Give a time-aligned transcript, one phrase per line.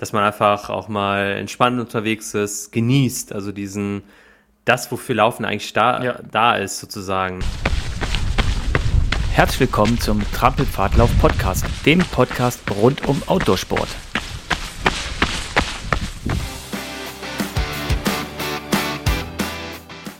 [0.00, 4.02] dass man einfach auch mal entspannt unterwegs ist, genießt, also diesen,
[4.64, 6.18] das, wofür Laufen eigentlich da, ja.
[6.32, 7.40] da ist, sozusagen.
[9.30, 13.88] Herzlich willkommen zum Trampelpfadlauf Podcast, dem Podcast rund um Outdoorsport.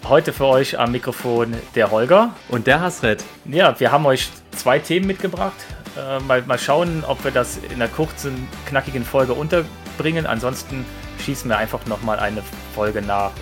[0.07, 2.35] Heute für euch am Mikrofon der Holger.
[2.51, 3.25] Und der Hasret.
[3.47, 5.57] Ja, wir haben euch zwei Themen mitgebracht.
[5.97, 10.27] Äh, mal, mal schauen, ob wir das in einer kurzen, knackigen Folge unterbringen.
[10.27, 10.85] Ansonsten
[11.19, 12.43] schießen wir einfach nochmal eine
[12.75, 13.33] Folge nach.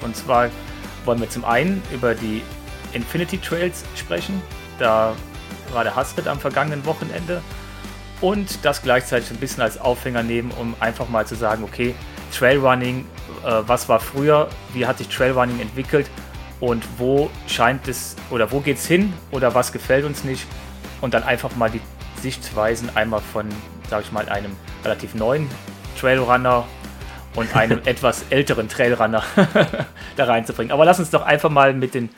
[0.00, 0.48] Und zwar
[1.04, 2.42] wollen wir zum einen über die
[2.94, 4.42] Infinity Trails sprechen.
[4.78, 5.14] Da
[5.72, 7.42] war der Hasrit am vergangenen Wochenende
[8.22, 11.94] und das gleichzeitig ein bisschen als Aufhänger nehmen, um einfach mal zu sagen, okay,
[12.32, 13.06] Trailrunning,
[13.44, 16.08] äh, was war früher, wie hat sich Trailrunning entwickelt
[16.60, 20.46] und wo scheint es oder wo geht es hin oder was gefällt uns nicht
[21.00, 21.80] und dann einfach mal die
[22.20, 23.48] Sichtweisen einmal von,
[23.88, 25.48] sage ich mal, einem relativ neuen
[25.98, 26.66] Trailrunner
[27.34, 29.22] und einem etwas älteren Trailrunner
[30.16, 30.72] da reinzubringen.
[30.72, 32.10] Aber lass uns doch einfach mal mit den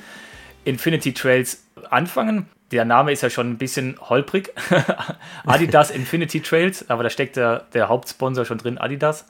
[0.65, 4.53] Infinity Trails anfangen der Name ist ja schon ein bisschen holprig.
[5.47, 9.27] Adidas Infinity Trails, aber da steckt der, der Hauptsponsor schon drin, Adidas.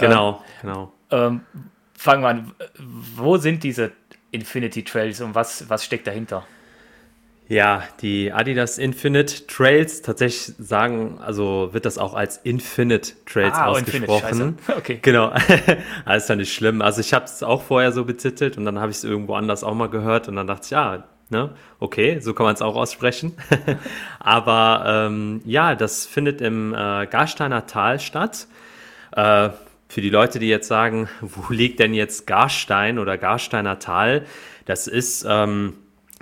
[0.00, 0.92] Genau, ähm, genau.
[1.10, 1.40] Ähm,
[1.96, 2.52] fangen wir an.
[3.16, 3.92] Wo sind diese
[4.30, 6.46] Infinity Trails und was, was steckt dahinter?
[7.48, 13.66] Ja, die Adidas Infinite Trails, tatsächlich sagen, also wird das auch als Infinite Trails ah,
[13.66, 14.40] ausgesprochen.
[14.40, 14.98] Infinite, okay.
[15.02, 15.32] Genau,
[16.06, 16.80] das ist ja nicht schlimm.
[16.80, 19.64] Also ich habe es auch vorher so betitelt und dann habe ich es irgendwo anders
[19.64, 21.50] auch mal gehört und dann dachte ich, ja, Ne?
[21.78, 23.36] Okay, so kann man es auch aussprechen.
[24.18, 28.48] Aber ähm, ja, das findet im äh, Garsteiner Tal statt.
[29.12, 29.50] Äh,
[29.90, 34.24] für die Leute, die jetzt sagen, wo liegt denn jetzt Garstein oder Garsteiner Tal?
[34.64, 35.74] Das ist ähm,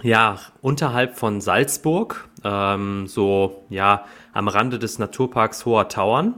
[0.03, 6.35] ja unterhalb von Salzburg, ähm, so ja am Rande des Naturparks Hoher Tauern.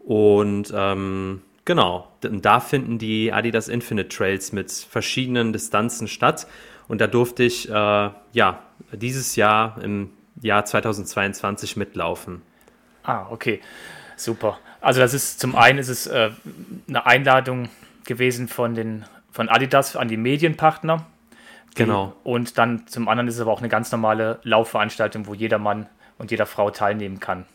[0.00, 6.46] Und ähm, genau, da finden die Adidas Infinite Trails mit verschiedenen Distanzen statt.
[6.88, 8.62] Und da durfte ich äh, ja
[8.92, 10.10] dieses Jahr im
[10.42, 12.42] Jahr 2022 mitlaufen.
[13.02, 13.60] Ah, okay.
[14.16, 14.58] Super.
[14.80, 16.30] Also das ist zum einen ist es äh,
[16.88, 17.68] eine Einladung
[18.04, 21.06] gewesen von den von Adidas an die Medienpartner.
[21.72, 22.14] Die, genau.
[22.24, 25.86] Und dann zum anderen ist es aber auch eine ganz normale Laufveranstaltung, wo jeder Mann
[26.18, 27.46] und jeder Frau teilnehmen kann.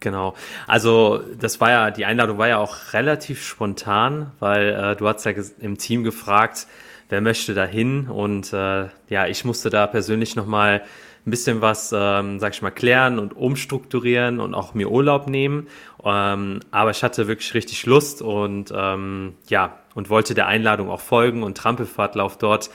[0.00, 0.34] Genau.
[0.66, 5.24] Also das war ja, die Einladung war ja auch relativ spontan, weil äh, du hast
[5.24, 6.66] ja im Team gefragt,
[7.08, 8.08] wer möchte da hin?
[8.08, 10.82] Und äh, ja, ich musste da persönlich nochmal
[11.28, 15.68] ein bisschen was, ähm, sag ich mal, klären und umstrukturieren und auch mir Urlaub nehmen.
[16.04, 21.00] Ähm, aber ich hatte wirklich richtig Lust und ähm, ja, und wollte der Einladung auch
[21.00, 22.70] folgen und Trampelfahrtlauf dort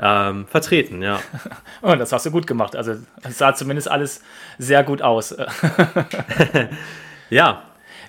[0.00, 1.20] ähm, vertreten, ja.
[1.82, 2.76] oh, das hast du gut gemacht.
[2.76, 4.22] Also es sah zumindest alles
[4.58, 5.36] sehr gut aus.
[7.30, 7.62] ja.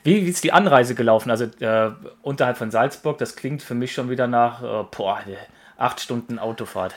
[0.04, 1.30] Wie, wie ist die Anreise gelaufen?
[1.30, 5.20] Also äh, unterhalb von Salzburg, das klingt für mich schon wieder nach, äh, boah,
[5.78, 6.96] acht Stunden Autofahrt.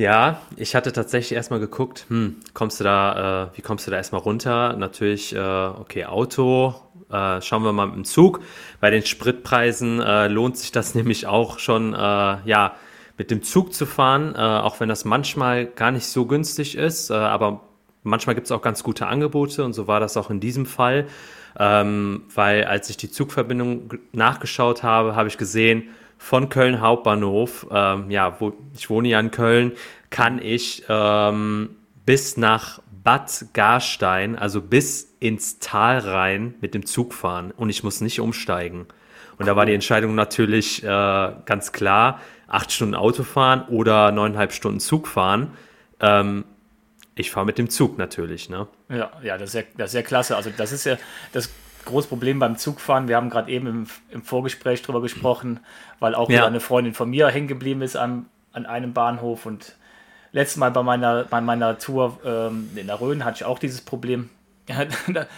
[0.00, 3.98] Ja, ich hatte tatsächlich erstmal geguckt, hm, kommst du da, äh, wie kommst du da
[3.98, 4.74] erstmal runter?
[4.78, 6.74] Natürlich, äh, okay, Auto,
[7.10, 8.40] äh, schauen wir mal mit dem Zug.
[8.80, 12.76] Bei den Spritpreisen äh, lohnt sich das nämlich auch schon, äh, ja,
[13.18, 17.10] mit dem Zug zu fahren, äh, auch wenn das manchmal gar nicht so günstig ist,
[17.10, 17.60] aber
[18.02, 21.08] manchmal gibt es auch ganz gute Angebote und so war das auch in diesem Fall,
[21.58, 28.10] ähm, weil als ich die Zugverbindung nachgeschaut habe, habe ich gesehen, von Köln Hauptbahnhof, ähm,
[28.10, 29.72] ja, wo ich wohne ja in Köln,
[30.10, 31.70] kann ich ähm,
[32.04, 37.82] bis nach Bad Garstein, also bis ins Tal rein mit dem Zug fahren und ich
[37.82, 38.86] muss nicht umsteigen.
[39.38, 44.52] Und da war die Entscheidung natürlich äh, ganz klar, acht Stunden Auto fahren oder neuneinhalb
[44.52, 45.56] Stunden Zug fahren.
[46.00, 46.44] Ähm,
[47.14, 48.68] ich fahre mit dem Zug natürlich, ne?
[48.90, 50.36] Ja, ja, das ist ja, das ist ja klasse.
[50.36, 50.98] Also das ist ja
[51.32, 51.48] das
[51.84, 53.08] großes Problem beim Zugfahren.
[53.08, 55.60] Wir haben gerade eben im, im, Vorgespräch darüber gesprochen,
[55.98, 56.46] weil auch ja.
[56.46, 59.46] eine Freundin von mir hängen geblieben ist an, an einem Bahnhof.
[59.46, 59.76] Und
[60.32, 63.80] letztes Mal bei meiner, bei meiner Tour ähm, in der Rhön hatte ich auch dieses
[63.80, 64.30] Problem.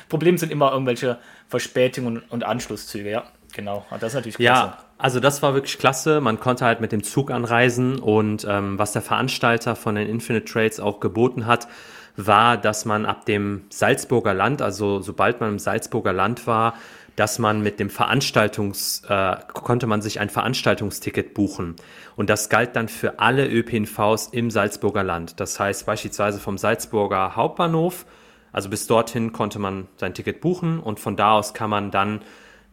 [0.08, 1.18] Problem sind immer irgendwelche
[1.48, 3.24] Verspätungen und Anschlusszüge, ja.
[3.54, 4.62] Genau, das ist natürlich klasse.
[4.62, 6.20] Ja, also das war wirklich klasse.
[6.20, 10.50] Man konnte halt mit dem Zug anreisen und ähm, was der Veranstalter von den Infinite
[10.50, 11.68] Trades auch geboten hat,
[12.16, 16.74] war, dass man ab dem Salzburger Land, also sobald man im Salzburger Land war,
[17.16, 21.76] dass man mit dem Veranstaltungs, äh, konnte man sich ein Veranstaltungsticket buchen.
[22.16, 25.38] Und das galt dann für alle ÖPNVs im Salzburger Land.
[25.40, 28.06] Das heißt beispielsweise vom Salzburger Hauptbahnhof,
[28.52, 32.20] also bis dorthin konnte man sein Ticket buchen und von da aus kann man dann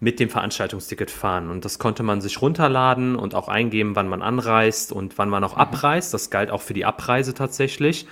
[0.02, 1.50] mit dem Veranstaltungsticket fahren.
[1.50, 5.44] Und das konnte man sich runterladen und auch eingeben, wann man anreist und wann man
[5.44, 5.62] auch mhm.
[5.62, 6.14] abreist.
[6.14, 8.08] Das galt auch für die Abreise tatsächlich.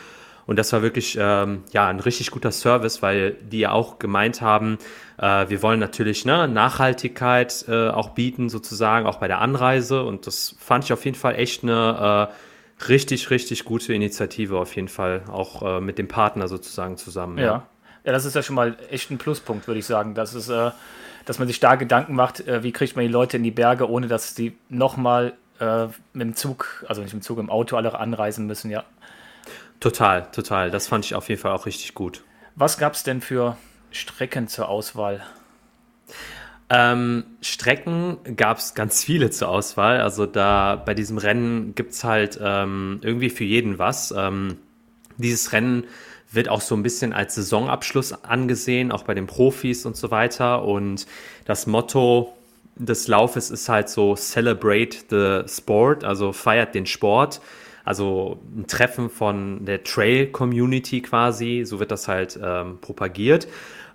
[0.48, 4.42] Und das war wirklich ähm, ja ein richtig guter Service, weil die ja auch gemeint
[4.42, 4.80] haben,
[5.18, 10.04] äh, wir wollen natürlich ne, Nachhaltigkeit äh, auch bieten, sozusagen, auch bei der Anreise.
[10.04, 14.74] Und das fand ich auf jeden Fall echt eine äh, richtig, richtig gute Initiative, auf
[14.76, 17.38] jeden Fall, auch äh, mit dem Partner sozusagen zusammen.
[17.38, 17.44] Ja.
[17.44, 17.68] ja.
[18.06, 18.12] ja.
[18.14, 20.16] das ist ja schon mal echt ein Pluspunkt, würde ich sagen.
[20.16, 20.72] Das ist, äh,
[21.26, 23.90] dass man sich da Gedanken macht, äh, wie kriegt man die Leute in die Berge,
[23.90, 25.34] ohne dass sie nochmal
[26.14, 28.84] mit dem Zug, also nicht mit dem Zug, im Auto alle anreisen müssen, ja.
[29.80, 30.72] Total, total.
[30.72, 32.24] Das fand ich auf jeden Fall auch richtig gut.
[32.56, 33.58] Was gab es denn für
[33.92, 35.24] Strecken zur Auswahl?
[36.70, 40.02] Ähm, Strecken gab es ganz viele zur Auswahl.
[40.02, 44.14] Also da bei diesem Rennen gibt es halt ähm, irgendwie für jeden was.
[44.16, 44.58] Ähm,
[45.18, 45.86] dieses Rennen
[46.32, 50.64] wird auch so ein bisschen als Saisonabschluss angesehen, auch bei den Profis und so weiter.
[50.64, 51.08] Und
[51.46, 52.36] das Motto
[52.76, 57.42] des Laufes ist halt so Celebrate the Sport, also feiert den Sport.
[57.88, 63.48] Also ein Treffen von der Trail-Community quasi, so wird das halt ähm, propagiert.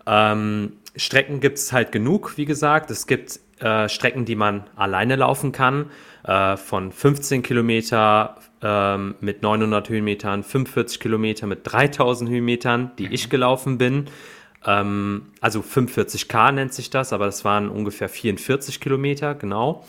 [0.06, 2.90] Ähm, Strecken gibt es halt genug, wie gesagt.
[2.90, 5.90] Es gibt äh, Strecken, die man alleine laufen kann,
[6.24, 13.12] äh, von 15 Kilometer äh, mit 900 Höhenmetern, 45 Kilometer mit 3000 Höhenmetern, die mhm.
[13.12, 14.06] ich gelaufen bin.
[14.64, 19.84] Ähm, also 45k nennt sich das, aber das waren ungefähr 44 Kilometer, genau.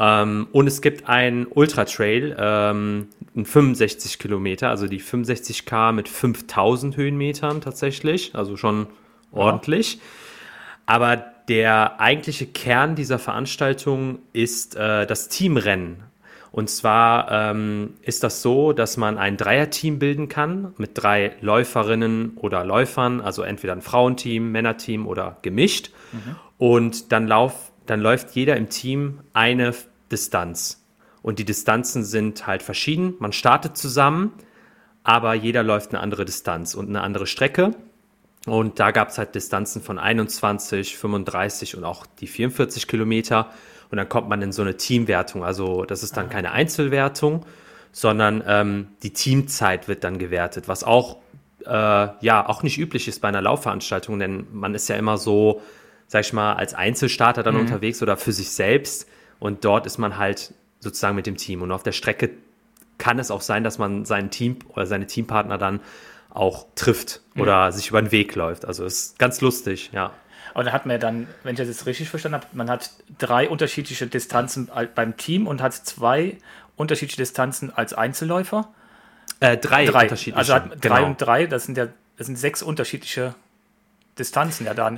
[0.00, 6.96] Ähm, und es gibt einen Ultra Trail, ähm, 65 Kilometer, also die 65k mit 5000
[6.96, 8.86] Höhenmetern tatsächlich, also schon
[9.30, 9.94] ordentlich.
[9.94, 10.00] Ja.
[10.86, 11.16] Aber
[11.48, 16.04] der eigentliche Kern dieser Veranstaltung ist äh, das Teamrennen.
[16.50, 22.36] Und zwar ähm, ist das so, dass man ein Dreierteam bilden kann mit drei Läuferinnen
[22.36, 25.90] oder Läufern, also entweder ein Frauenteam, Männerteam oder gemischt.
[26.12, 26.36] Mhm.
[26.58, 29.72] Und dann, lauf, dann läuft jeder im Team eine
[30.10, 30.84] Distanz.
[31.22, 33.14] Und die Distanzen sind halt verschieden.
[33.18, 34.32] Man startet zusammen,
[35.02, 37.72] aber jeder läuft eine andere Distanz und eine andere Strecke.
[38.46, 43.50] Und da gab es halt Distanzen von 21, 35 und auch die 44 Kilometer.
[43.90, 45.44] Und dann kommt man in so eine Teamwertung.
[45.44, 46.30] Also das ist dann ah.
[46.30, 47.44] keine Einzelwertung,
[47.92, 51.18] sondern ähm, die Teamzeit wird dann gewertet, was auch
[51.66, 55.60] äh, ja auch nicht üblich ist bei einer Laufveranstaltung, denn man ist ja immer so,
[56.06, 57.60] sag ich mal, als Einzelstarter dann mhm.
[57.60, 59.06] unterwegs oder für sich selbst.
[59.40, 61.62] Und dort ist man halt sozusagen mit dem Team.
[61.62, 62.30] Und auf der Strecke
[62.98, 65.80] kann es auch sein, dass man seinen Team oder seine Teampartner dann
[66.28, 67.72] auch trifft oder mhm.
[67.72, 68.64] sich über den Weg läuft.
[68.64, 70.12] Also ist ganz lustig, ja.
[70.54, 73.48] Aber da hat man dann, wenn ich das jetzt richtig verstanden habe, man hat drei
[73.48, 76.38] unterschiedliche Distanzen beim Team und hat zwei
[76.76, 78.68] unterschiedliche Distanzen als Einzelläufer.
[79.40, 80.36] Äh, drei, drei unterschiedliche.
[80.38, 81.06] Also hat drei genau.
[81.06, 81.88] und drei, das sind ja
[82.20, 83.34] das sind sechs unterschiedliche
[84.18, 84.94] Distanzen ja da.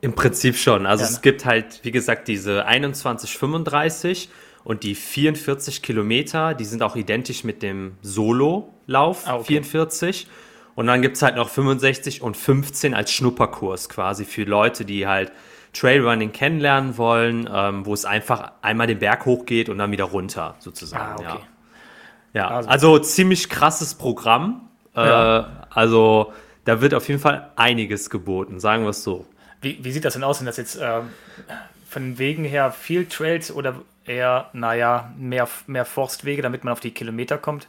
[0.00, 0.86] Im Prinzip schon.
[0.86, 1.16] Also ja, ne?
[1.16, 4.30] es gibt halt, wie gesagt, diese 21, 35
[4.62, 9.62] und die 44 Kilometer, die sind auch identisch mit dem Solo-Lauf ah, okay.
[9.62, 10.28] 44.
[10.76, 15.06] Und dann gibt es halt noch 65 und 15 als Schnupperkurs quasi für Leute, die
[15.06, 15.32] halt
[15.72, 20.56] Trailrunning kennenlernen wollen, ähm, wo es einfach einmal den Berg hochgeht und dann wieder runter,
[20.58, 21.24] sozusagen.
[21.24, 21.44] Ah, okay.
[22.32, 22.68] Ja, ja also.
[22.68, 22.98] also.
[23.00, 24.68] ziemlich krasses Programm.
[24.96, 25.66] Äh, ja.
[25.70, 26.32] Also
[26.64, 29.26] da wird auf jeden Fall einiges geboten, sagen wir es so.
[29.60, 30.38] Wie, wie, sieht das denn aus?
[30.38, 31.00] Sind das jetzt äh,
[31.88, 36.92] von Wegen her viel Trails oder eher, naja, mehr, mehr Forstwege, damit man auf die
[36.92, 37.68] Kilometer kommt?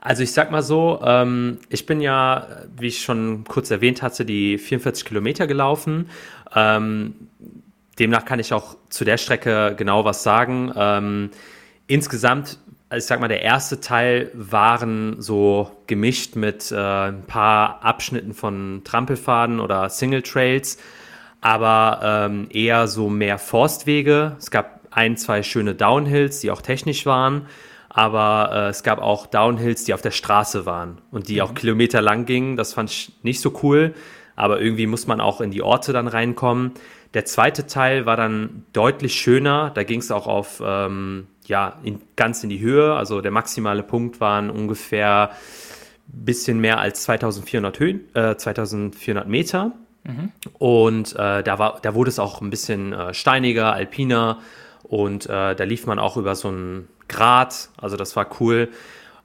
[0.00, 2.46] Also ich sag mal so, ähm, ich bin ja,
[2.76, 6.10] wie ich schon kurz erwähnt hatte, die 44 Kilometer gelaufen.
[6.54, 7.14] Ähm,
[7.98, 10.72] demnach kann ich auch zu der Strecke genau was sagen.
[10.76, 11.30] Ähm,
[11.88, 12.58] insgesamt,
[12.96, 18.82] ich sag mal, der erste Teil waren so gemischt mit äh, ein paar Abschnitten von
[18.84, 20.78] Trampelfaden oder Single Trails,
[21.40, 24.36] aber ähm, eher so mehr Forstwege.
[24.38, 27.46] Es gab ein, zwei schöne Downhills, die auch technisch waren.
[27.88, 31.40] Aber äh, es gab auch Downhills, die auf der Straße waren und die mhm.
[31.42, 32.56] auch Kilometer lang gingen.
[32.56, 33.94] Das fand ich nicht so cool.
[34.34, 36.72] Aber irgendwie muss man auch in die Orte dann reinkommen.
[37.14, 39.70] Der zweite Teil war dann deutlich schöner.
[39.74, 42.94] Da ging es auch auf, ähm, ja, in, ganz in die Höhe.
[42.94, 45.30] Also der maximale Punkt waren ungefähr
[46.08, 49.72] bisschen mehr als 2400 Höhen, äh, 2400 Meter.
[50.04, 50.32] Mhm.
[50.58, 54.38] Und äh, da, war, da wurde es auch ein bisschen äh, steiniger, alpiner.
[54.82, 58.68] Und äh, da lief man auch über so einen Grat, also das war cool.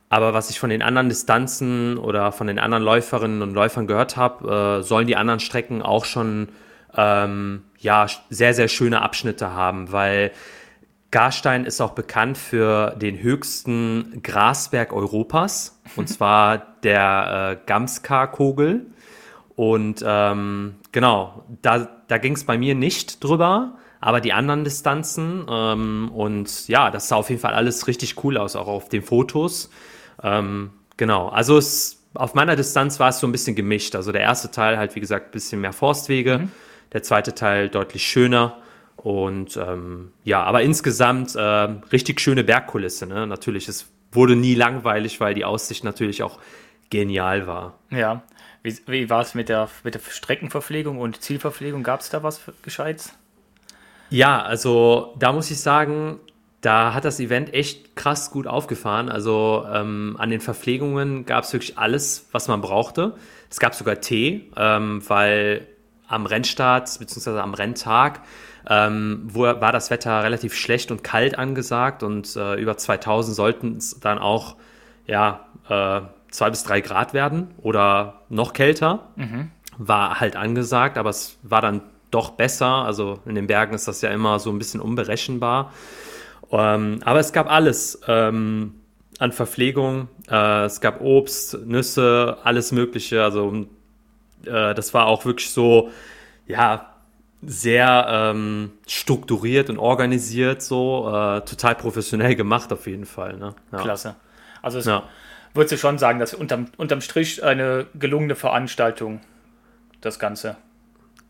[0.09, 4.17] Aber was ich von den anderen Distanzen oder von den anderen Läuferinnen und Läufern gehört
[4.17, 6.49] habe, äh, sollen die anderen Strecken auch schon
[6.97, 10.31] ähm, ja, sehr, sehr schöne Abschnitte haben, weil
[11.11, 18.85] Garstein ist auch bekannt für den höchsten Grasberg Europas, und zwar der äh, Gamska-Kogel.
[19.55, 25.45] Und ähm, genau, da, da ging es bei mir nicht drüber, aber die anderen Distanzen.
[25.49, 29.03] Ähm, und ja, das sah auf jeden Fall alles richtig cool aus, auch auf den
[29.03, 29.69] Fotos.
[30.23, 33.95] Ähm, genau, also es, auf meiner Distanz war es so ein bisschen gemischt.
[33.95, 36.51] Also der erste Teil halt, wie gesagt, ein bisschen mehr Forstwege, mhm.
[36.93, 38.60] der zweite Teil deutlich schöner.
[39.03, 43.07] Und ähm, ja, aber insgesamt äh, richtig schöne Bergkulisse.
[43.07, 43.25] Ne?
[43.25, 46.39] Natürlich, es wurde nie langweilig, weil die Aussicht natürlich auch
[46.91, 47.79] genial war.
[47.89, 48.21] Ja,
[48.61, 51.81] wie, wie war es mit der, mit der Streckenverpflegung und Zielverpflegung?
[51.81, 53.13] Gab es da was Gescheites?
[54.11, 56.19] Ja, also da muss ich sagen,
[56.59, 59.09] da hat das Event echt krass gut aufgefahren.
[59.09, 63.15] Also ähm, an den Verpflegungen gab es wirklich alles, was man brauchte.
[63.49, 65.65] Es gab sogar Tee, ähm, weil
[66.07, 67.39] am Rennstart bzw.
[67.39, 68.21] am Renntag
[68.69, 73.77] ähm, wo, war das Wetter relativ schlecht und kalt angesagt und äh, über 2000 sollten
[73.77, 74.55] es dann auch
[75.07, 76.01] ja, äh,
[76.31, 79.09] zwei bis drei Grad werden oder noch kälter.
[79.15, 79.51] Mhm.
[79.77, 82.67] War halt angesagt, aber es war dann doch besser.
[82.67, 85.73] Also in den Bergen ist das ja immer so ein bisschen unberechenbar.
[86.51, 88.75] Ähm, aber es gab alles ähm,
[89.19, 90.07] an Verpflegung.
[90.29, 93.23] Äh, es gab Obst, Nüsse, alles Mögliche.
[93.23, 93.65] Also
[94.45, 95.89] äh, das war auch wirklich so,
[96.47, 96.90] ja,
[97.41, 103.37] sehr ähm, strukturiert und organisiert, so äh, total professionell gemacht auf jeden Fall.
[103.37, 103.55] Ne?
[103.71, 103.79] Ja.
[103.79, 104.15] Klasse.
[104.61, 105.03] Also es ja.
[105.53, 109.21] würdest du schon sagen, dass unterm, unterm Strich eine gelungene Veranstaltung
[110.01, 110.57] das Ganze.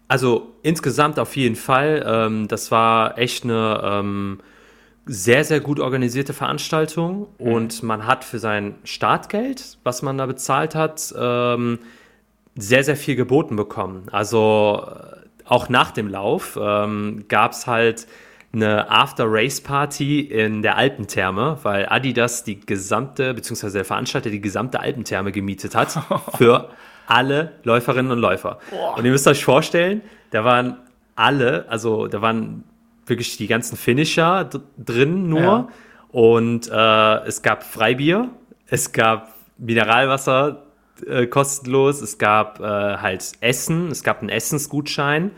[0.07, 2.03] Also insgesamt auf jeden Fall.
[2.05, 4.39] Ähm, das war echt eine ähm,
[5.05, 7.47] sehr, sehr gut organisierte Veranstaltung mhm.
[7.47, 11.79] und man hat für sein Startgeld, was man da bezahlt hat, ähm,
[12.55, 14.07] sehr, sehr viel geboten bekommen.
[14.11, 14.85] Also
[15.45, 18.07] auch nach dem Lauf ähm, gab es halt
[18.53, 25.31] eine After-Race-Party in der Alpentherme, weil Adidas die gesamte, beziehungsweise der Veranstalter die gesamte Alpentherme
[25.31, 25.97] gemietet hat
[26.37, 26.69] für
[27.07, 28.59] alle Läuferinnen und Läufer.
[28.69, 28.97] Boah.
[28.97, 30.77] Und ihr müsst euch vorstellen, da waren
[31.15, 32.63] alle, also da waren
[33.05, 35.67] wirklich die ganzen Finisher drin nur ja.
[36.11, 38.29] und äh, es gab Freibier,
[38.67, 40.63] es gab Mineralwasser
[41.07, 42.01] äh, kostenlos.
[42.01, 45.31] Es gab äh, halt Essen, es gab einen Essensgutschein,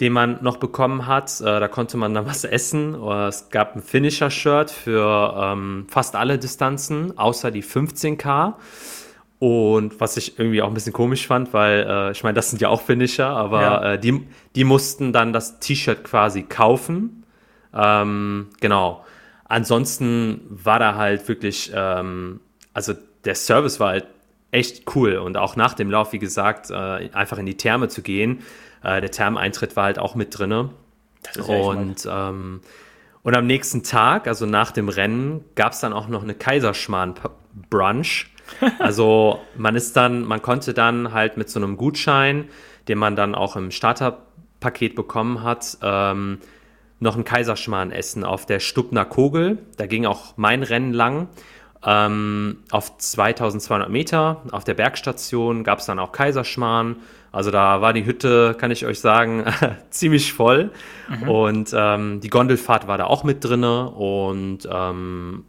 [0.00, 1.40] den man noch bekommen hat.
[1.40, 2.94] Äh, da konnte man dann was essen.
[2.94, 8.54] Oder es gab ein Finisher-Shirt für ähm, fast alle Distanzen, außer die 15K.
[9.38, 12.62] Und was ich irgendwie auch ein bisschen komisch fand, weil äh, ich meine, das sind
[12.62, 13.92] ja auch Finisher, aber ja.
[13.92, 17.24] äh, die, die mussten dann das T-Shirt quasi kaufen.
[17.74, 19.04] Ähm, genau.
[19.44, 22.40] Ansonsten war da halt wirklich, ähm,
[22.72, 22.94] also
[23.24, 24.06] der Service war halt
[24.54, 25.16] echt cool.
[25.16, 28.42] Und auch nach dem Lauf, wie gesagt, äh, einfach in die Therme zu gehen.
[28.82, 30.70] Äh, der Thermeintritt war halt auch mit drin.
[31.46, 32.60] Und, ähm,
[33.22, 38.30] und am nächsten Tag, also nach dem Rennen, gab es dann auch noch eine Kaiserschmarrn-Brunch.
[38.78, 42.50] Also man ist dann, man konnte dann halt mit so einem Gutschein,
[42.88, 46.40] den man dann auch im Starterpaket bekommen hat, ähm,
[47.00, 49.58] noch einen Kaiserschmarrn essen auf der Stubner Kogel.
[49.78, 51.28] Da ging auch mein Rennen lang.
[51.86, 56.96] Ähm, auf 2200 Meter auf der Bergstation gab es dann auch Kaiserschmarrn.
[57.30, 59.44] Also da war die Hütte, kann ich euch sagen,
[59.90, 60.70] ziemlich voll.
[61.08, 61.28] Mhm.
[61.28, 63.90] Und ähm, die Gondelfahrt war da auch mit drinne.
[63.90, 65.44] Und ähm,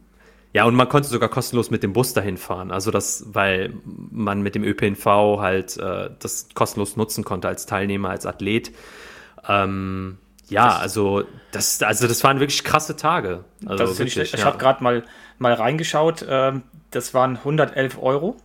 [0.52, 2.70] ja, und man konnte sogar kostenlos mit dem Bus dahin fahren.
[2.70, 5.04] Also das, weil man mit dem ÖPNV
[5.38, 8.72] halt äh, das kostenlos nutzen konnte als Teilnehmer, als Athlet.
[9.48, 13.44] Ähm, ja, das, also das, also das waren wirklich krasse Tage.
[13.64, 14.46] Also das wirklich, ich, ich ja.
[14.46, 15.04] habe gerade mal,
[15.38, 16.24] mal reingeschaut.
[16.28, 18.36] Ähm, das waren 111 Euro.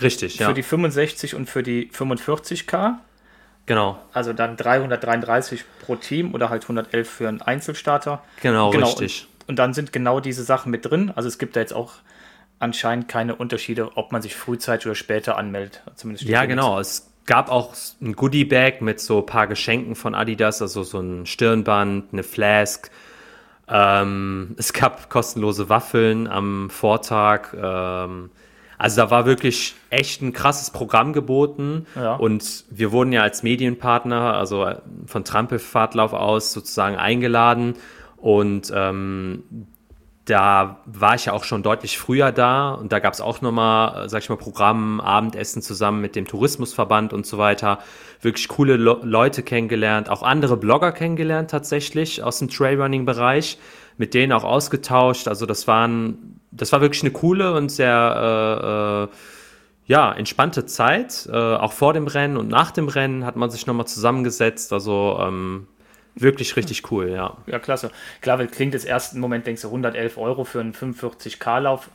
[0.00, 0.48] Richtig, ja.
[0.48, 2.94] Für die 65 und für die 45k.
[3.66, 3.98] Genau.
[4.12, 8.22] Also dann 333 pro Team oder halt 111 für einen Einzelstarter.
[8.42, 8.86] Genau, genau.
[8.86, 9.28] richtig.
[9.42, 11.12] Und, und dann sind genau diese Sachen mit drin.
[11.14, 11.94] Also es gibt da jetzt auch
[12.58, 15.82] anscheinend keine Unterschiede, ob man sich frühzeitig oder später anmeldet.
[15.96, 16.78] Zumindest ja, genau.
[16.78, 21.26] Es gab auch ein Goodie-Bag mit so ein paar Geschenken von Adidas, also so ein
[21.26, 22.90] Stirnband, eine Flask.
[23.74, 27.54] Ähm, es gab kostenlose Waffeln am Vortag.
[27.54, 28.30] Ähm,
[28.76, 31.86] also da war wirklich echt ein krasses Programm geboten.
[31.94, 32.16] Ja.
[32.16, 34.68] Und wir wurden ja als Medienpartner, also
[35.06, 37.76] von Trampelfahrtlauf aus sozusagen eingeladen.
[38.18, 39.44] Und ähm,
[40.24, 44.08] da war ich ja auch schon deutlich früher da und da gab es auch nochmal,
[44.08, 47.80] sag ich mal, Programm, Abendessen zusammen mit dem Tourismusverband und so weiter.
[48.20, 53.58] Wirklich coole Le Leute kennengelernt, auch andere Blogger kennengelernt tatsächlich aus dem Trailrunning-Bereich,
[53.96, 55.26] mit denen auch ausgetauscht.
[55.26, 59.16] Also das waren, das war wirklich eine coole und sehr äh, äh,
[59.86, 61.28] ja, entspannte Zeit.
[61.32, 64.72] Äh, auch vor dem Rennen und nach dem Rennen hat man sich nochmal zusammengesetzt.
[64.72, 65.66] Also ähm,
[66.14, 67.36] Wirklich richtig cool, ja.
[67.46, 67.90] Ja, klasse.
[68.20, 71.88] Klar, klingt jetzt ersten Moment, denkst du 111 Euro für einen 45k-Lauf,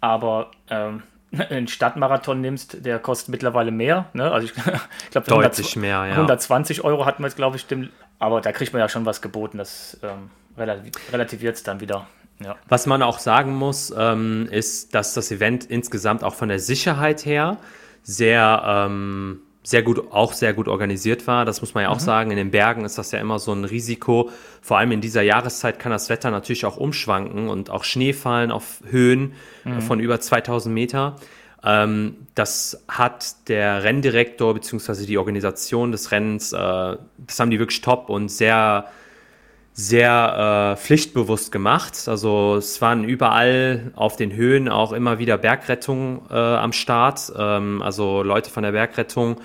[0.00, 1.02] aber ähm,
[1.50, 4.06] einen Stadtmarathon nimmst, der kostet mittlerweile mehr.
[4.12, 4.30] Ne?
[4.30, 4.52] Also ich,
[5.04, 6.06] ich glaube, deutlich 100, mehr.
[6.06, 6.12] Ja.
[6.12, 9.20] 120 Euro hatten wir jetzt, glaube ich, dem, aber da kriegt man ja schon was
[9.20, 9.58] geboten.
[9.58, 10.30] Das ähm,
[11.12, 12.06] relativiert es dann wieder.
[12.38, 12.56] Ja.
[12.68, 17.24] Was man auch sagen muss, ähm, ist, dass das Event insgesamt auch von der Sicherheit
[17.24, 17.56] her
[18.02, 21.44] sehr, ähm, sehr gut, auch sehr gut organisiert war.
[21.44, 22.04] Das muss man ja auch mhm.
[22.04, 22.30] sagen.
[22.30, 24.30] In den Bergen ist das ja immer so ein Risiko.
[24.62, 28.52] Vor allem in dieser Jahreszeit kann das Wetter natürlich auch umschwanken und auch Schnee fallen
[28.52, 29.32] auf Höhen
[29.64, 29.80] mhm.
[29.80, 31.16] von über 2000 Meter.
[31.64, 35.04] Ähm, das hat der Renndirektor bzw.
[35.04, 38.86] die Organisation des Rennens, äh, das haben die wirklich top und sehr
[39.78, 42.08] sehr äh, pflichtbewusst gemacht.
[42.08, 47.82] Also es waren überall auf den Höhen auch immer wieder Bergrettung äh, am Start, ähm,
[47.82, 49.36] also Leute von der Bergrettung.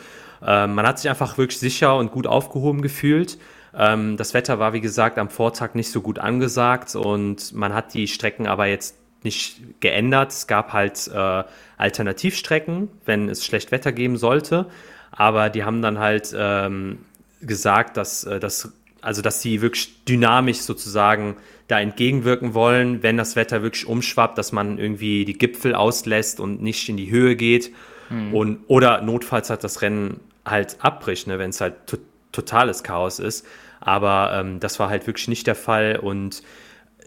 [0.41, 3.38] Ähm, man hat sich einfach wirklich sicher und gut aufgehoben gefühlt.
[3.75, 7.93] Ähm, das Wetter war, wie gesagt, am Vortag nicht so gut angesagt und man hat
[7.93, 10.31] die Strecken aber jetzt nicht geändert.
[10.31, 11.43] Es gab halt äh,
[11.77, 14.67] Alternativstrecken, wenn es schlecht Wetter geben sollte.
[15.11, 17.00] Aber die haben dann halt ähm,
[17.41, 18.71] gesagt, dass äh, das
[19.01, 24.51] also dass sie wirklich dynamisch sozusagen da entgegenwirken wollen, wenn das Wetter wirklich umschwappt, dass
[24.51, 27.72] man irgendwie die Gipfel auslässt und nicht in die Höhe geht
[28.10, 28.34] mhm.
[28.34, 31.98] und oder notfalls hat das Rennen halt abbricht, ne, wenn es halt to
[32.31, 33.46] totales Chaos ist.
[33.81, 36.43] Aber ähm, das war halt wirklich nicht der Fall und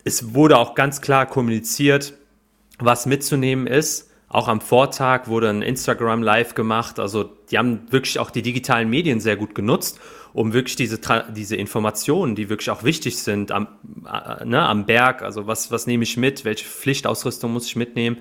[0.05, 2.13] es wurde auch ganz klar kommuniziert,
[2.79, 4.11] was mitzunehmen ist.
[4.29, 6.99] Auch am Vortag wurde ein Instagram Live gemacht.
[6.99, 10.01] Also die haben wirklich auch die digitalen Medien sehr gut genutzt
[10.35, 10.99] um wirklich diese,
[11.31, 13.69] diese Informationen, die wirklich auch wichtig sind am,
[14.05, 18.19] äh, ne, am Berg, also was, was nehme ich mit, welche Pflichtausrüstung muss ich mitnehmen,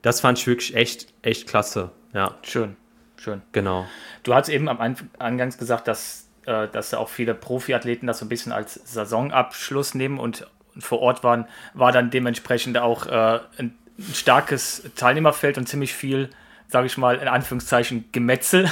[0.00, 1.90] das fand ich wirklich echt, echt klasse.
[2.14, 2.36] Ja.
[2.42, 2.76] Schön,
[3.16, 3.42] schön.
[3.50, 3.84] Genau.
[4.22, 8.28] Du hast eben am Angangs gesagt, dass, äh, dass auch viele Profiathleten das so ein
[8.28, 10.46] bisschen als Saisonabschluss nehmen und
[10.78, 16.30] vor Ort waren, war dann dementsprechend auch äh, ein, ein starkes Teilnehmerfeld und ziemlich viel,
[16.68, 18.70] sage ich mal, in Anführungszeichen Gemetzel.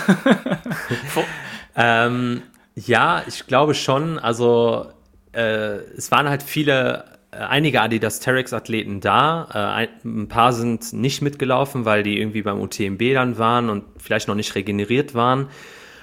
[1.77, 2.43] ähm,
[2.75, 4.19] ja, ich glaube schon.
[4.19, 4.93] Also
[5.33, 9.49] äh, es waren halt viele, äh, einige Adidas Terex Athleten da.
[9.53, 13.85] Äh, ein, ein, paar sind nicht mitgelaufen, weil die irgendwie beim UTMB dann waren und
[13.99, 15.49] vielleicht noch nicht regeneriert waren.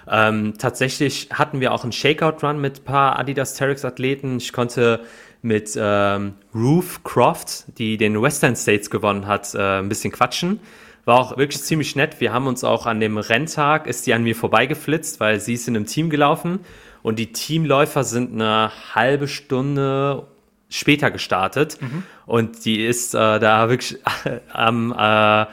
[0.10, 4.38] Ähm, tatsächlich hatten wir auch einen Shakeout-Run mit ein paar Adidas Terex Athleten.
[4.38, 5.01] Ich konnte
[5.42, 10.60] mit ähm, Ruth Croft, die den Western States gewonnen hat, äh, ein bisschen quatschen.
[11.06, 12.20] War auch wirklich ziemlich nett.
[12.20, 15.68] Wir haben uns auch an dem Renntag, ist die an mir vorbeigeflitzt, weil sie ist
[15.68, 16.60] in einem Team gelaufen
[17.01, 20.27] und die Teamläufer sind eine halbe Stunde
[20.70, 22.04] später gestartet mhm.
[22.25, 24.00] und die ist äh, da wirklich
[24.54, 25.46] am, äh,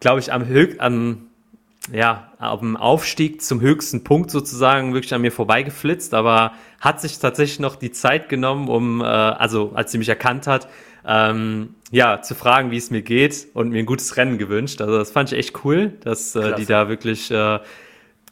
[0.00, 1.23] glaube ich, am höchsten, am,
[1.92, 7.60] ja, am Aufstieg zum höchsten Punkt sozusagen wirklich an mir vorbeigeflitzt, aber hat sich tatsächlich
[7.60, 10.68] noch die Zeit genommen, um, äh, also als sie mich erkannt hat,
[11.06, 14.80] ähm, ja, zu fragen, wie es mir geht und mir ein gutes Rennen gewünscht.
[14.80, 17.60] Also das fand ich echt cool, dass äh, die da wirklich äh,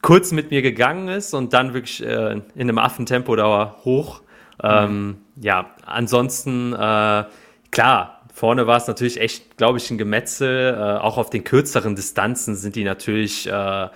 [0.00, 4.22] kurz mit mir gegangen ist und dann wirklich äh, in einem Affentempo da hoch.
[4.62, 5.16] Ähm, mhm.
[5.40, 7.24] Ja, ansonsten, äh,
[7.70, 10.74] klar, vorne war es natürlich echt, glaube ich, ein Gemetzel.
[10.74, 13.88] Äh, auch auf den kürzeren Distanzen sind die natürlich äh,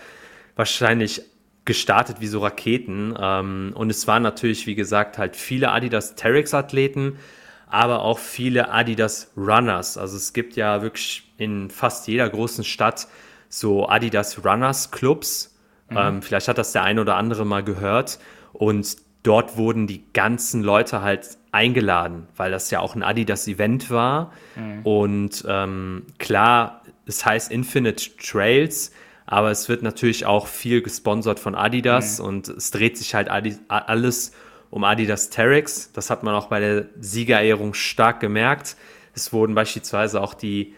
[0.55, 1.23] wahrscheinlich
[1.65, 3.15] gestartet wie so Raketen.
[3.19, 7.19] Ähm, und es waren natürlich, wie gesagt, halt viele Adidas Terex-Athleten
[7.67, 9.99] aber auch viele Adidas Runners.
[9.99, 13.09] Also es gibt ja wirklich in fast jeder großen Stadt
[13.49, 15.57] so Adidas Runners Clubs.
[15.91, 15.97] Mhm.
[15.97, 18.19] Ähm, vielleicht hat das der ein oder andere mal gehört.
[18.53, 24.33] Und dort wurden die ganzen Leute halt eingeladen, weil das ja auch ein Adidas-Event war.
[24.55, 24.81] Mhm.
[24.85, 28.93] Und ähm, klar, es heißt Infinite Trails,
[29.25, 32.27] aber es wird natürlich auch viel gesponsert von Adidas mhm.
[32.27, 34.33] und es dreht sich halt alles
[34.71, 35.93] um Adidas Terex.
[35.93, 38.77] Das hat man auch bei der Siegerehrung stark gemerkt.
[39.15, 40.75] Es wurden beispielsweise auch die,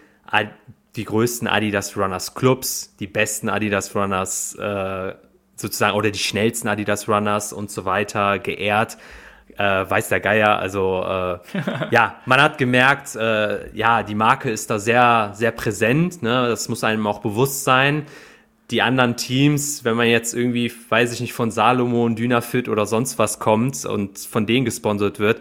[0.95, 5.15] die größten Adidas Runners Clubs, die besten Adidas Runners äh,
[5.57, 8.97] sozusagen oder die schnellsten Adidas Runners und so weiter geehrt.
[9.57, 11.39] Äh, weiß der Geier, also äh,
[11.91, 16.49] ja, man hat gemerkt, äh, ja, die Marke ist da sehr, sehr präsent, ne?
[16.49, 18.07] das muss einem auch bewusst sein
[18.71, 23.19] die anderen Teams, wenn man jetzt irgendwie, weiß ich nicht, von Salomon, Dynafit oder sonst
[23.19, 25.41] was kommt und von denen gesponsert wird,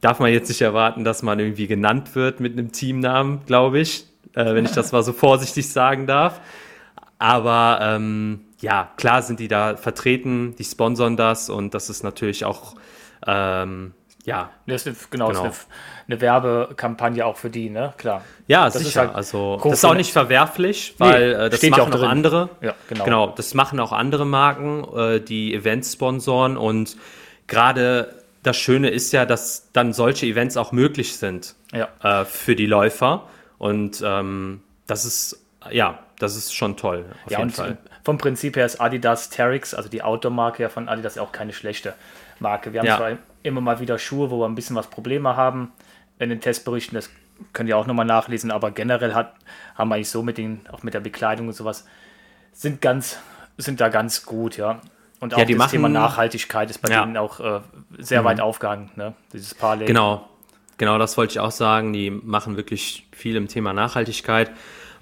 [0.00, 4.04] darf man jetzt nicht erwarten, dass man irgendwie genannt wird mit einem Teamnamen, glaube ich,
[4.34, 6.40] äh, wenn ich das mal so vorsichtig sagen darf.
[7.18, 12.44] Aber ähm, ja, klar sind die da vertreten, die sponsern das und das ist natürlich
[12.44, 12.74] auch
[13.26, 13.92] ähm,
[14.24, 14.50] ja.
[14.66, 15.46] Das ist, genau, genau.
[15.46, 15.66] Ist
[16.06, 17.94] eine, eine, Werbekampagne auch für die, ne?
[17.96, 18.22] Klar.
[18.46, 19.00] Ja, das sicher.
[19.00, 22.50] Halt also, das ist auch nicht verwerflich, weil nee, äh, das machen auch, auch andere.
[22.60, 23.04] Ja, genau.
[23.04, 23.26] genau.
[23.28, 26.96] Das machen auch andere Marken, äh, die Events sponsoren und
[27.46, 31.88] gerade das Schöne ist ja, dass dann solche Events auch möglich sind ja.
[32.02, 33.24] äh, für die Läufer
[33.58, 37.04] und ähm, das ist ja, das ist schon toll.
[37.26, 37.76] Auf ja, jeden Fall.
[38.02, 41.94] Vom Prinzip her ist Adidas Terix, also die Outdoor-Marke von Adidas, auch keine schlechte
[42.40, 42.72] Marke.
[42.72, 42.96] Wir haben ja.
[42.96, 45.72] zwar immer mal wieder Schuhe, wo wir ein bisschen was Probleme haben
[46.18, 47.10] in den Testberichten, das
[47.52, 49.34] könnt ihr auch nochmal nachlesen, aber generell hat,
[49.74, 51.86] haben wir eigentlich so mit den, auch mit der Bekleidung und sowas,
[52.52, 53.18] sind ganz,
[53.56, 54.80] sind da ganz gut, ja.
[55.20, 57.02] Und auch ja, das machen, Thema Nachhaltigkeit ist bei ja.
[57.02, 57.60] denen auch äh,
[57.98, 58.26] sehr mhm.
[58.26, 59.14] weit aufgegangen, ne?
[59.32, 59.86] Dieses Parley.
[59.86, 60.28] Genau,
[60.78, 61.92] genau, das wollte ich auch sagen.
[61.92, 64.50] Die machen wirklich viel im Thema Nachhaltigkeit.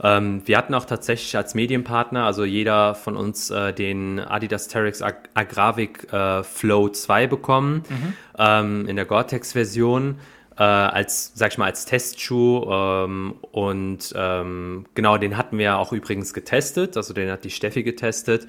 [0.03, 5.03] Ähm, wir hatten auch tatsächlich als Medienpartner, also jeder von uns, äh, den Adidas Terex
[5.03, 8.15] Ag Agravic äh, Flow 2 bekommen, mhm.
[8.39, 10.19] ähm, in der Gore-Tex-Version.
[10.57, 15.93] Äh, als, sag ich mal, als Testschuh ähm, und ähm, genau, den hatten wir auch
[15.93, 18.49] übrigens getestet, also den hat die Steffi getestet,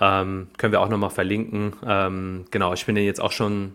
[0.00, 1.74] ähm, können wir auch nochmal verlinken.
[1.86, 3.74] Ähm, genau, ich bin den jetzt auch schon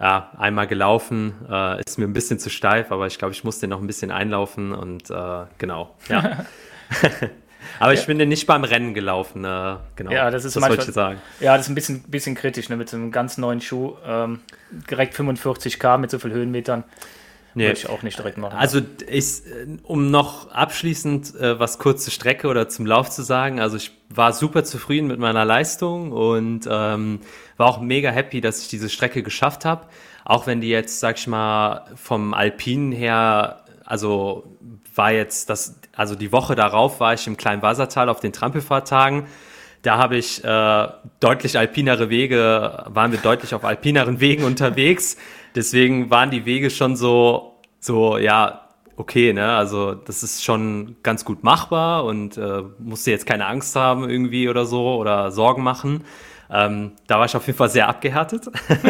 [0.00, 3.58] ja, einmal gelaufen, äh, ist mir ein bisschen zu steif, aber ich glaube, ich muss
[3.58, 6.46] den noch ein bisschen einlaufen und äh, genau, ja.
[7.78, 10.10] aber ich bin den nicht beim Rennen gelaufen, äh, genau.
[10.10, 11.20] Ja, das ist das manchmal, sagen.
[11.40, 14.40] Ja, das ist ein bisschen, bisschen kritisch, ne, mit so einem ganz neuen Schuh, ähm,
[14.90, 16.84] direkt 45k mit so vielen Höhenmetern.
[17.54, 17.66] Nee.
[17.66, 18.56] Würde ich auch nicht direkt machen.
[18.56, 19.42] Also ich,
[19.82, 23.90] um noch abschließend äh, was kurz zur Strecke oder zum Lauf zu sagen, also ich
[24.08, 27.20] war super zufrieden mit meiner Leistung und ähm,
[27.56, 29.86] war auch mega happy, dass ich diese Strecke geschafft habe.
[30.24, 34.44] Auch wenn die jetzt, sag ich mal, vom Alpinen her, also
[34.94, 39.26] war jetzt das, also die Woche darauf war ich im kleinen Wassertal auf den Trampelfahrttagen.
[39.82, 40.88] Da habe ich äh,
[41.20, 45.16] deutlich alpinere Wege, waren wir deutlich auf alpineren Wegen unterwegs.
[45.54, 49.52] Deswegen waren die Wege schon so, so, ja, okay, ne?
[49.52, 54.48] Also das ist schon ganz gut machbar und äh, musste jetzt keine Angst haben irgendwie
[54.48, 56.04] oder so oder Sorgen machen.
[56.50, 58.48] Ähm, da war ich auf jeden Fall sehr abgehärtet.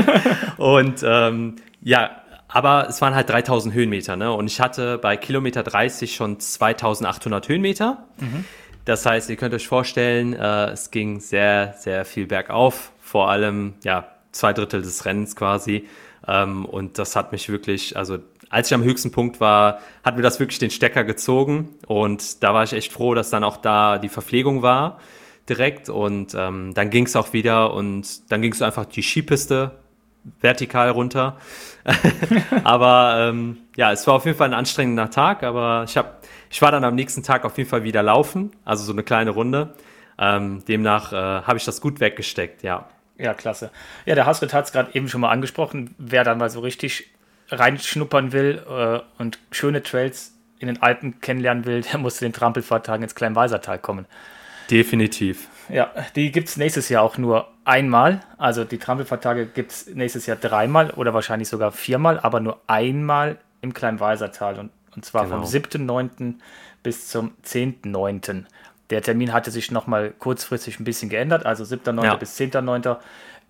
[0.56, 2.10] und ähm, ja,
[2.48, 4.32] aber es waren halt 3000 Höhenmeter, ne?
[4.32, 8.04] Und ich hatte bei Kilometer 30 schon 2800 Höhenmeter.
[8.18, 8.44] Mhm.
[8.84, 13.74] Das heißt, ihr könnt euch vorstellen, äh, es ging sehr, sehr viel bergauf, vor allem,
[13.84, 15.86] ja, zwei Drittel des Rennens quasi.
[16.30, 18.18] Ähm, und das hat mich wirklich, also
[18.50, 21.70] als ich am höchsten Punkt war, hat mir das wirklich den Stecker gezogen.
[21.86, 25.00] Und da war ich echt froh, dass dann auch da die Verpflegung war
[25.48, 25.88] direkt.
[25.88, 29.72] Und ähm, dann ging es auch wieder und dann ging es einfach die Skipiste
[30.40, 31.38] vertikal runter.
[32.64, 36.10] aber ähm, ja, es war auf jeden Fall ein anstrengender Tag, aber ich habe,
[36.50, 39.30] ich war dann am nächsten Tag auf jeden Fall wieder laufen, also so eine kleine
[39.30, 39.74] Runde.
[40.18, 42.86] Ähm, demnach äh, habe ich das gut weggesteckt, ja.
[43.20, 43.70] Ja, klasse.
[44.06, 45.94] Ja, der Hasrit hat es gerade eben schon mal angesprochen.
[45.98, 47.11] Wer dann mal so richtig
[47.50, 52.33] reinschnuppern will äh, und schöne Trails in den Alpen kennenlernen will, der muss zu den
[52.33, 54.06] Trampelfahrtagen ins Kleinweisertal kommen.
[54.70, 55.48] Definitiv.
[55.68, 58.20] Ja, die gibt es nächstes Jahr auch nur einmal.
[58.38, 63.38] Also die Trampelfahrtage gibt es nächstes Jahr dreimal oder wahrscheinlich sogar viermal, aber nur einmal
[63.61, 64.59] im Kleinweisertal.
[64.59, 65.42] Und, und zwar genau.
[65.42, 66.35] vom 7.9.
[66.83, 68.44] bis zum 10.9.
[68.90, 72.05] Der Termin hatte sich nochmal kurzfristig ein bisschen geändert, also 7.9.
[72.05, 72.14] Ja.
[72.16, 72.98] bis 10.9.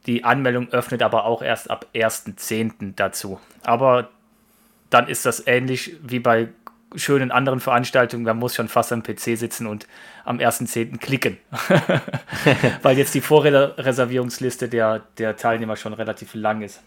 [0.07, 2.95] Die Anmeldung öffnet aber auch erst ab 1.10.
[2.97, 3.41] dazu.
[3.63, 4.09] Aber
[4.89, 6.49] dann ist das ähnlich wie bei
[6.97, 8.25] schönen anderen Veranstaltungen.
[8.25, 9.87] Man muss schon fast am PC sitzen und
[10.25, 10.99] am 1.10.
[10.99, 11.39] klicken.
[12.83, 16.83] Weil jetzt die Vorreservierungsliste der, der Teilnehmer schon relativ lang ist.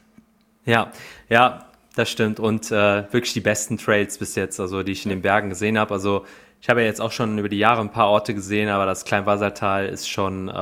[0.66, 0.92] Ja,
[1.30, 2.40] ja, das stimmt.
[2.40, 5.78] Und äh, wirklich die besten Trails bis jetzt, also die ich in den Bergen gesehen
[5.78, 5.94] habe.
[5.94, 6.26] Also
[6.64, 9.04] ich habe ja jetzt auch schon über die Jahre ein paar Orte gesehen, aber das
[9.04, 10.54] Kleinwassertal ist schon äh,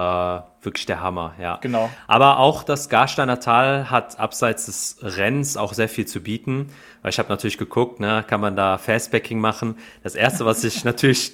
[0.64, 1.60] wirklich der Hammer, ja.
[1.62, 1.92] Genau.
[2.08, 6.70] Aber auch das Garsteiner Tal hat abseits des Rennens auch sehr viel zu bieten.
[7.04, 9.76] Weil ich habe natürlich geguckt, ne, kann man da Fastbacking machen.
[10.02, 11.34] Das erste, was ich natürlich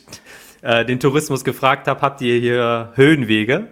[0.62, 3.70] äh, den Tourismus gefragt habe, habt ihr hier Höhenwege?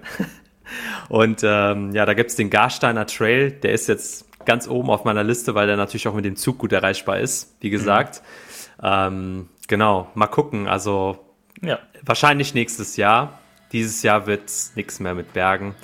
[1.09, 5.25] Und ähm, ja, da gibt's den Garsteiner Trail, der ist jetzt ganz oben auf meiner
[5.25, 8.21] Liste, weil der natürlich auch mit dem Zug gut erreichbar ist, wie gesagt.
[8.21, 8.81] Mhm.
[8.81, 10.67] Ähm, Genau, mal gucken.
[10.67, 11.17] Also
[11.61, 11.79] ja.
[12.03, 13.39] wahrscheinlich nächstes Jahr.
[13.71, 15.75] Dieses Jahr wird es nichts mehr mit Bergen.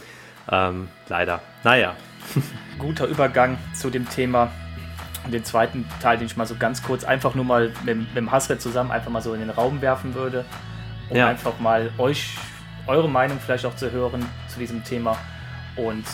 [0.50, 1.42] Ähm, leider.
[1.64, 1.96] Naja.
[2.80, 4.52] Guter Übergang zu dem Thema.
[5.32, 8.32] Den zweiten Teil, den ich mal so ganz kurz einfach nur mal mit, mit dem
[8.32, 10.46] Hasred zusammen einfach mal so in den Raum werfen würde,
[11.10, 11.28] um ja.
[11.28, 12.38] einfach mal euch,
[12.88, 15.16] eure Meinung vielleicht auch zu hören zu diesem Thema
[15.76, 16.06] und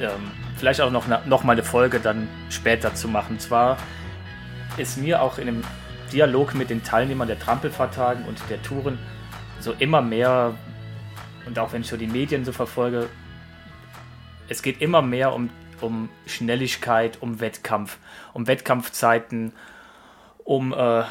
[0.00, 3.32] ähm, vielleicht auch noch, noch mal eine Folge dann später zu machen.
[3.32, 3.76] Und zwar
[4.78, 5.62] ist mir auch in dem
[6.12, 8.98] Dialog mit den Teilnehmern der Trampelfahrtagen und der Touren
[9.60, 10.54] so immer mehr,
[11.46, 13.08] und auch wenn ich so die Medien so verfolge,
[14.48, 17.98] es geht immer mehr um, um Schnelligkeit, um Wettkampf,
[18.34, 19.52] um Wettkampfzeiten,
[20.44, 21.04] um, äh,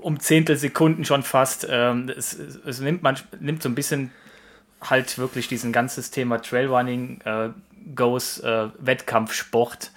[0.00, 1.66] um Zehntelsekunden schon fast.
[1.70, 4.10] Ähm, es, es nimmt, man, nimmt so ein bisschen
[4.80, 7.50] halt wirklich diesen ganzes Thema Trailrunning, äh,
[7.94, 9.92] Goes, äh, Wettkampfsport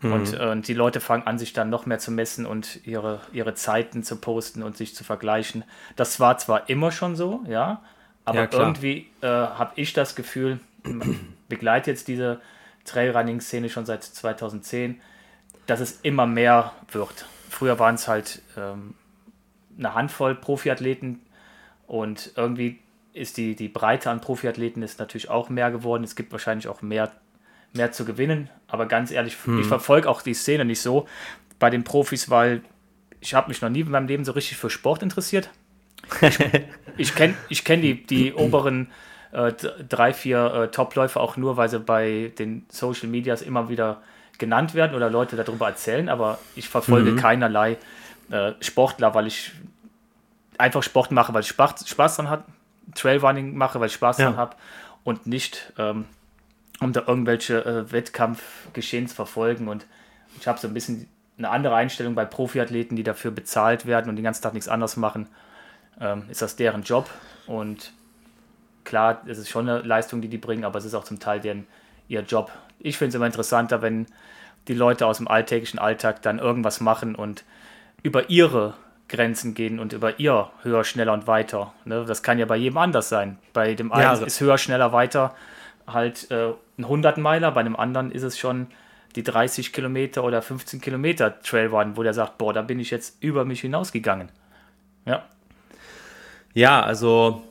[0.00, 0.12] Mhm.
[0.12, 3.20] Und, äh, und die Leute fangen an, sich dann noch mehr zu messen und ihre,
[3.32, 5.64] ihre Zeiten zu posten und sich zu vergleichen.
[5.96, 7.82] Das war zwar immer schon so, ja,
[8.24, 10.60] aber ja, irgendwie äh, habe ich das Gefühl,
[11.48, 12.40] begleite jetzt diese
[12.84, 15.00] Trailrunning-Szene schon seit 2010,
[15.66, 17.26] dass es immer mehr wird.
[17.50, 18.94] Früher waren es halt ähm,
[19.78, 21.20] eine Handvoll Profiathleten
[21.86, 22.80] und irgendwie
[23.12, 26.04] ist die, die Breite an Profiathleten ist natürlich auch mehr geworden.
[26.04, 27.10] Es gibt wahrscheinlich auch mehr,
[27.76, 28.50] mehr zu gewinnen.
[28.68, 29.60] Aber ganz ehrlich, hm.
[29.60, 31.06] ich verfolge auch die Szene nicht so
[31.58, 32.62] bei den Profis, weil
[33.20, 35.50] ich habe mich noch nie in meinem Leben so richtig für Sport interessiert.
[36.20, 36.38] Ich,
[36.96, 38.88] ich kenne ich kenn die, die oberen
[39.32, 39.52] äh,
[39.88, 44.02] drei, vier äh, Topläufer auch nur, weil sie bei den Social Medias immer wieder
[44.38, 47.16] genannt werden oder Leute darüber erzählen, aber ich verfolge mhm.
[47.16, 47.78] keinerlei
[48.30, 49.52] äh, Sportler, weil ich
[50.58, 52.44] einfach Sport mache, weil ich Spaß, Spaß dran habe,
[52.94, 54.26] Trailrunning mache, weil ich Spaß ja.
[54.26, 54.56] dran habe
[55.04, 56.06] und nicht, ähm,
[56.80, 59.68] um da irgendwelche äh, Wettkampfgeschehen zu verfolgen.
[59.68, 59.86] Und
[60.38, 61.08] ich habe so ein bisschen
[61.38, 64.96] eine andere Einstellung bei Profiathleten, die dafür bezahlt werden und den ganzen Tag nichts anderes
[64.96, 65.28] machen.
[66.00, 67.08] Ähm, ist das deren Job
[67.46, 67.92] und
[68.84, 71.40] klar, es ist schon eine Leistung, die die bringen, aber es ist auch zum Teil
[71.40, 71.66] deren,
[72.08, 72.52] ihr Job.
[72.78, 74.06] Ich finde es immer interessanter, wenn
[74.68, 77.44] die Leute aus dem alltäglichen Alltag dann irgendwas machen und
[78.02, 78.74] über ihre
[79.08, 81.72] Grenzen gehen und über ihr höher, schneller und weiter.
[81.84, 82.04] Ne?
[82.06, 83.38] Das kann ja bei jedem anders sein.
[83.52, 85.34] Bei dem einen ja, also ist höher, schneller, weiter
[85.86, 88.68] halt äh, ein 100 Meiler, bei dem anderen ist es schon
[89.14, 93.22] die 30 Kilometer oder 15 Kilometer Trailrun, wo der sagt, boah, da bin ich jetzt
[93.22, 94.28] über mich hinausgegangen.
[95.06, 95.24] Ja.
[96.52, 97.42] Ja, also,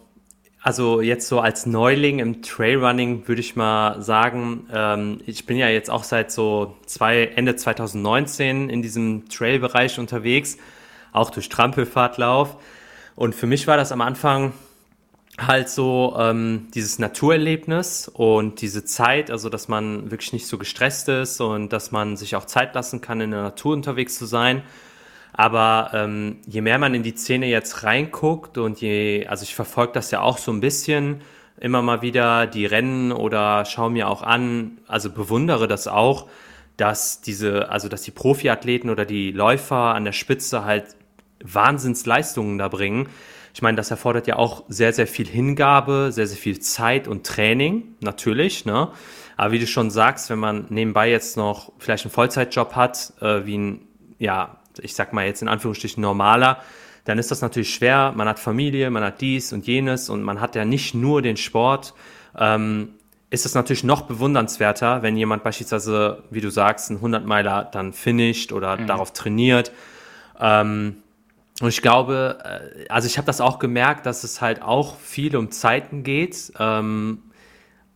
[0.61, 5.69] also jetzt so als Neuling im Trailrunning würde ich mal sagen, ähm, ich bin ja
[5.69, 10.57] jetzt auch seit so zwei, Ende 2019 in diesem Trailbereich unterwegs
[11.15, 12.57] auch durch Trampelfahrtlauf.
[13.15, 14.53] Und für mich war das am Anfang
[15.37, 21.09] halt so ähm, dieses Naturerlebnis und diese Zeit, also dass man wirklich nicht so gestresst
[21.09, 24.63] ist und dass man sich auch Zeit lassen kann, in der Natur unterwegs zu sein.
[25.33, 29.91] Aber ähm, je mehr man in die Szene jetzt reinguckt und je, also ich verfolge
[29.91, 31.21] das ja auch so ein bisschen,
[31.59, 36.27] immer mal wieder die Rennen oder schaue mir auch an, also bewundere das auch,
[36.77, 40.95] dass diese, also dass die Profiathleten oder die Läufer an der Spitze halt
[41.43, 43.07] Wahnsinnsleistungen da bringen.
[43.55, 47.25] Ich meine, das erfordert ja auch sehr, sehr viel Hingabe, sehr, sehr viel Zeit und
[47.25, 48.65] Training, natürlich.
[48.65, 48.89] Ne?
[49.37, 53.45] Aber wie du schon sagst, wenn man nebenbei jetzt noch vielleicht einen Vollzeitjob hat, äh,
[53.45, 53.87] wie ein,
[54.19, 56.61] ja, ich sag mal jetzt in Anführungsstrichen normaler,
[57.05, 58.11] dann ist das natürlich schwer.
[58.13, 61.37] Man hat Familie, man hat dies und jenes und man hat ja nicht nur den
[61.37, 61.93] Sport.
[62.37, 62.89] Ähm,
[63.29, 68.51] ist es natürlich noch bewundernswerter, wenn jemand beispielsweise, wie du sagst, einen 100-Meiler dann finisht
[68.51, 68.87] oder mhm.
[68.87, 69.71] darauf trainiert.
[70.41, 70.97] Ähm,
[71.61, 75.35] und ich glaube, äh, also ich habe das auch gemerkt, dass es halt auch viel
[75.35, 77.19] um Zeiten geht, ähm,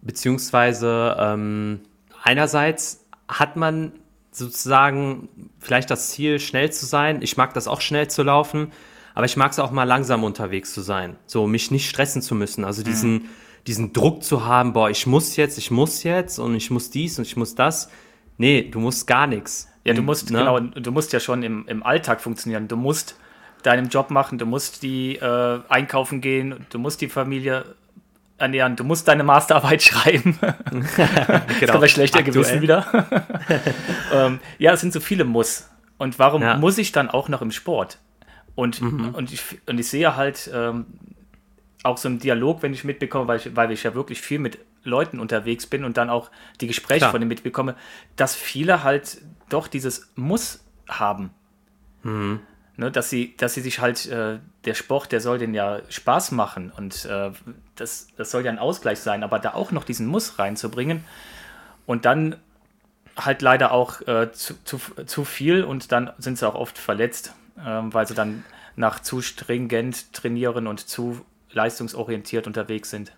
[0.02, 1.82] beziehungsweise ähm,
[2.24, 3.91] einerseits hat man
[4.32, 5.28] sozusagen
[5.60, 7.22] vielleicht das Ziel, schnell zu sein.
[7.22, 8.72] Ich mag das auch schnell zu laufen,
[9.13, 12.36] aber ich mag es auch mal langsam unterwegs zu sein, so mich nicht stressen zu
[12.36, 12.63] müssen.
[12.63, 13.26] Also diesen, mhm.
[13.67, 17.17] diesen Druck zu haben, boah, ich muss jetzt, ich muss jetzt und ich muss dies
[17.17, 17.89] und ich muss das.
[18.38, 19.67] Nee, du musst gar nichts.
[19.84, 20.39] Ja, du musst, ne?
[20.39, 22.69] genau, du musst ja schon im, im Alltag funktionieren.
[22.69, 23.17] Du musst
[23.63, 27.76] deinem Job machen, du musst die äh, einkaufen gehen, du musst die Familie
[28.38, 30.39] ernähren, du musst deine Masterarbeit schreiben.
[31.60, 31.80] genau.
[31.80, 32.34] Das schlechter Aktuell.
[32.34, 33.08] Gewissen wieder.
[34.13, 35.69] ähm, ja, es sind so viele Muss.
[35.98, 36.58] Und warum ja.
[36.58, 37.98] muss ich dann auch noch im Sport?
[38.56, 39.10] Und, mhm.
[39.13, 40.86] und, ich, und ich sehe halt ähm,
[41.84, 44.60] auch so einen Dialog, wenn ich mitbekomme, weil ich, weil ich ja wirklich viel mit
[44.84, 47.12] Leuten unterwegs bin und dann auch die Gespräche Klar.
[47.12, 47.76] von denen mitbekomme,
[48.15, 49.17] dass viele halt
[49.50, 51.32] doch dieses Muss haben.
[52.04, 52.39] Mhm
[52.79, 56.31] ne, dass sie, dass sie sich halt, äh, der Sport, der soll den ja Spaß
[56.31, 57.31] machen und äh,
[57.75, 61.03] das, das soll ja ein Ausgleich sein, aber da auch noch diesen Muss reinzubringen
[61.85, 62.37] und dann
[63.17, 67.33] halt leider auch äh, zu, zu, zu, viel und dann sind sie auch oft verletzt,
[67.63, 68.45] ähm, weil sie dann
[68.77, 71.19] nach zu stringent trainieren und zu
[71.51, 73.11] leistungsorientiert unterwegs sind.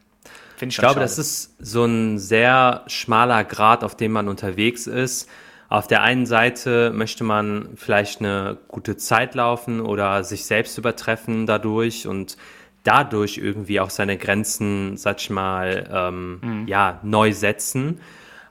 [0.57, 1.01] ich, ich glaube, schade.
[1.01, 5.29] das ist so ein sehr schmaler Grad, auf dem man unterwegs ist.
[5.71, 11.45] Auf der einen Seite möchte man vielleicht eine gute Zeit laufen oder sich selbst übertreffen
[11.45, 12.35] dadurch und
[12.83, 16.67] dadurch irgendwie auch seine Grenzen, sag ich mal, ähm, mhm.
[16.67, 18.01] ja, neu setzen.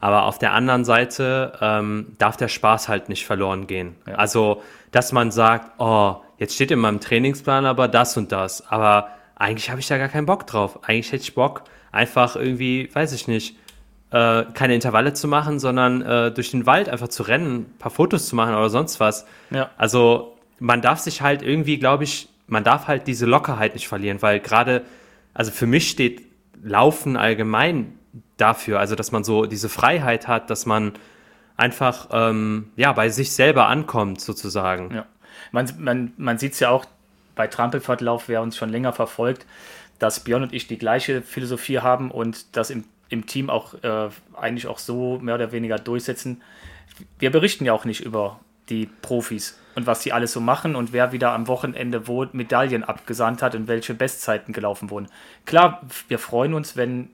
[0.01, 3.97] Aber auf der anderen Seite ähm, darf der Spaß halt nicht verloren gehen.
[4.07, 4.15] Ja.
[4.15, 9.09] Also, dass man sagt, oh, jetzt steht in meinem Trainingsplan aber das und das, aber
[9.35, 10.85] eigentlich habe ich da gar keinen Bock drauf.
[10.85, 13.59] Eigentlich hätte ich Bock, einfach irgendwie, weiß ich nicht,
[14.11, 17.91] äh, keine Intervalle zu machen, sondern äh, durch den Wald einfach zu rennen, ein paar
[17.91, 19.27] Fotos zu machen oder sonst was.
[19.51, 19.71] Ja.
[19.77, 24.21] Also man darf sich halt irgendwie, glaube ich, man darf halt diese Lockerheit nicht verlieren,
[24.23, 24.83] weil gerade,
[25.35, 26.23] also für mich steht
[26.63, 27.99] Laufen allgemein
[28.37, 30.93] dafür, also dass man so diese Freiheit hat, dass man
[31.57, 34.95] einfach ähm, ja, bei sich selber ankommt, sozusagen.
[34.95, 35.07] Ja.
[35.53, 36.85] Man, man, man sieht es ja auch
[37.37, 39.47] bei Trampelfahrtlauf, wer uns schon länger verfolgt,
[39.99, 44.09] dass Björn und ich die gleiche Philosophie haben und das im, im Team auch äh,
[44.35, 46.43] eigentlich auch so mehr oder weniger durchsetzen.
[47.19, 50.93] Wir berichten ja auch nicht über die Profis und was die alles so machen und
[50.93, 55.09] wer wieder am Wochenende wo Medaillen abgesandt hat und welche Bestzeiten gelaufen wurden.
[55.45, 57.11] Klar, wir freuen uns, wenn,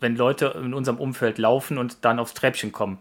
[0.00, 2.98] wenn Leute in unserem Umfeld laufen und dann aufs Treppchen kommen.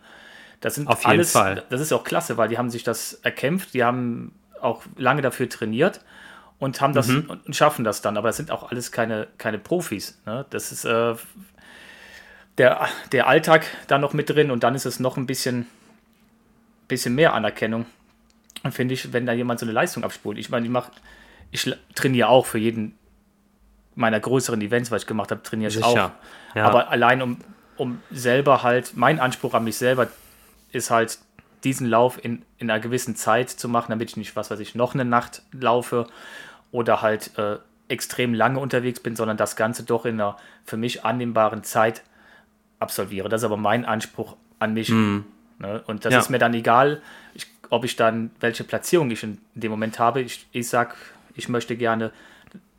[0.62, 1.64] Das sind Auf jeden alles, Fall.
[1.70, 5.48] das ist auch klasse, weil die haben sich das erkämpft, die haben auch lange dafür
[5.50, 6.02] trainiert
[6.60, 7.40] und haben das Mhm.
[7.46, 8.18] und schaffen das dann.
[8.18, 10.20] Aber es sind auch alles keine, keine Profis.
[10.26, 10.46] Ne?
[10.50, 11.14] Das ist äh,
[12.58, 15.68] der, der Alltag da noch mit drin und dann ist es noch ein bisschen,
[16.88, 17.86] bisschen mehr Anerkennung.
[18.64, 20.38] Und finde ich, wenn da jemand so eine Leistung abspult.
[20.38, 20.92] Ich meine, ich mache,
[21.52, 22.98] ich trainiere auch für jeden
[23.96, 25.96] meiner größeren Events, was ich gemacht habe, trainiere ich auch.
[25.96, 26.14] Ja.
[26.56, 27.38] Aber allein um,
[27.78, 30.08] um selber halt, mein Anspruch an mich selber
[30.72, 31.20] ist halt,
[31.64, 34.76] diesen Lauf in, in einer gewissen Zeit zu machen, damit ich nicht, was weiß ich,
[34.76, 36.08] noch eine Nacht laufe
[36.72, 41.04] oder halt äh, extrem lange unterwegs bin, sondern das Ganze doch in einer für mich
[41.04, 42.04] annehmbaren Zeit
[42.80, 43.30] absolviere.
[43.30, 44.90] Das ist aber mein Anspruch an mich.
[44.90, 45.24] Ne?
[45.88, 46.20] Und das Ja.
[46.20, 47.02] ist mir dann egal,
[47.34, 50.22] ich, ob ich dann, welche Platzierung ich in, dem Moment habe.
[50.22, 50.96] Ich, ich sag,
[51.36, 52.12] ich möchte gerne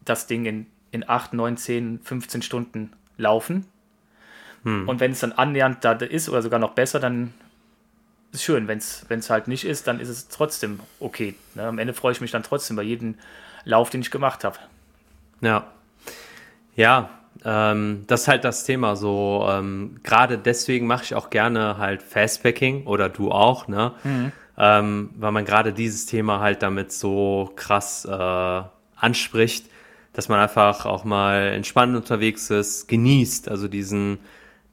[0.05, 3.67] das Ding in, in 8, 9, 10, 15 Stunden laufen.
[4.65, 7.33] Und wenn es dann annähernd da ist oder sogar noch besser, dann
[8.33, 8.69] ist schön.
[8.69, 11.35] Wenn es halt nicht ist, dann ist es trotzdem okay.
[11.55, 11.63] Ne?
[11.69, 13.15] Am Ende freue ich mich dann trotzdem bei jedem
[13.65, 14.59] Lauf, den ich gemacht habe.
[15.41, 15.67] Ja.
[16.75, 17.11] Ja,
[17.45, 18.97] ähm, das ist halt das Thema.
[18.97, 23.93] So, ähm, gerade deswegen mache ich auch gerne halt Fastpacking oder du auch, ne?
[24.61, 28.63] Ähm, weil man gerade dieses Thema halt damit so krass äh,
[28.97, 29.67] anspricht,
[30.13, 34.19] dass man einfach auch mal entspannt unterwegs ist, genießt, also diesen,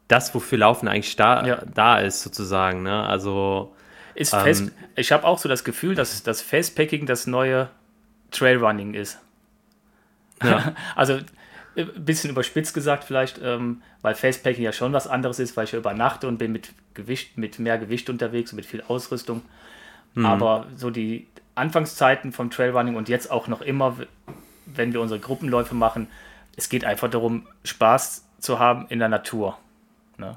[0.08, 1.62] das, wofür Laufen eigentlich da, Ja.
[1.72, 3.06] da ist, sozusagen, ne?
[3.06, 3.76] Also,
[4.16, 7.70] Ist Ähm, fest, ich habe auch so das Gefühl, dass das Fastpacking das neue
[8.32, 9.20] Trailrunning ist.
[10.44, 10.74] Ja.
[10.96, 11.20] also
[11.76, 15.72] ein bisschen überspitzt gesagt vielleicht, ähm, weil Fastpacking ja schon was anderes ist, weil ich
[15.72, 19.42] ja übernachte und bin mit Gewicht, mit mehr Gewicht unterwegs und mit viel Ausrüstung.
[20.14, 20.26] Mhm.
[20.26, 23.98] Aber so die Anfangszeiten vom Trailrunning und jetzt auch noch immer,
[24.66, 26.08] wenn wir unsere Gruppenläufe machen,
[26.56, 29.58] es geht einfach darum, Spaß zu haben in der Natur.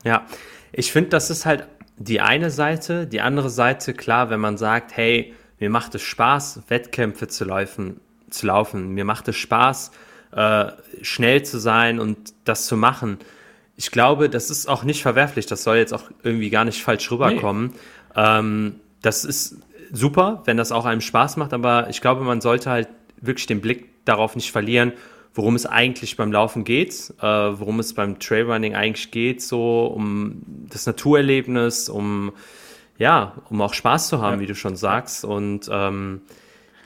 [0.05, 0.27] Ja,
[0.73, 3.07] ich finde, das ist halt die eine Seite.
[3.07, 8.01] Die andere Seite, klar, wenn man sagt, hey, mir macht es Spaß, Wettkämpfe zu laufen,
[8.31, 8.95] zu laufen.
[8.95, 9.93] mir macht es Spaß,
[10.33, 10.67] äh,
[11.03, 13.19] schnell zu sein und das zu machen.
[13.77, 15.47] Ich glaube, das ist auch nicht verwerflich.
[15.47, 17.75] Das soll jetzt auch irgendwie gar nicht falsch rüberkommen.
[18.17, 19.57] Ähm, das ist
[19.93, 22.89] super, wenn das auch einem Spaß macht, aber ich glaube, man sollte halt
[23.21, 24.93] wirklich den Blick darauf nicht verlieren,
[25.35, 30.43] worum es eigentlich beim Laufen geht, äh, worum es beim Trailrunning eigentlich geht, so um
[30.69, 32.33] das Naturerlebnis, um
[32.99, 34.41] ja, um auch Spaß zu haben, Ja.
[34.41, 35.25] wie du schon sagst.
[35.25, 36.23] Und ähm,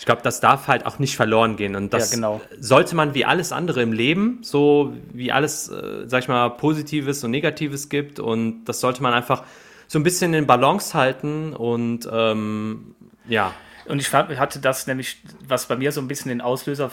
[0.03, 1.77] ich glaube, das darf halt auch nicht verloren gehen.
[1.77, 2.41] Und das Ja, genau.
[2.59, 7.23] sollte man wie alles andere im Leben, so wie alles, äh, sag ich mal, Positives
[7.23, 8.19] und Negatives gibt.
[8.19, 9.45] Und das sollte man einfach
[9.87, 12.97] so ein bisschen in Balance halten und ähm,
[13.29, 13.55] ja.
[13.85, 16.91] Und ich hatte das nämlich, was bei mir so ein bisschen den Auslöser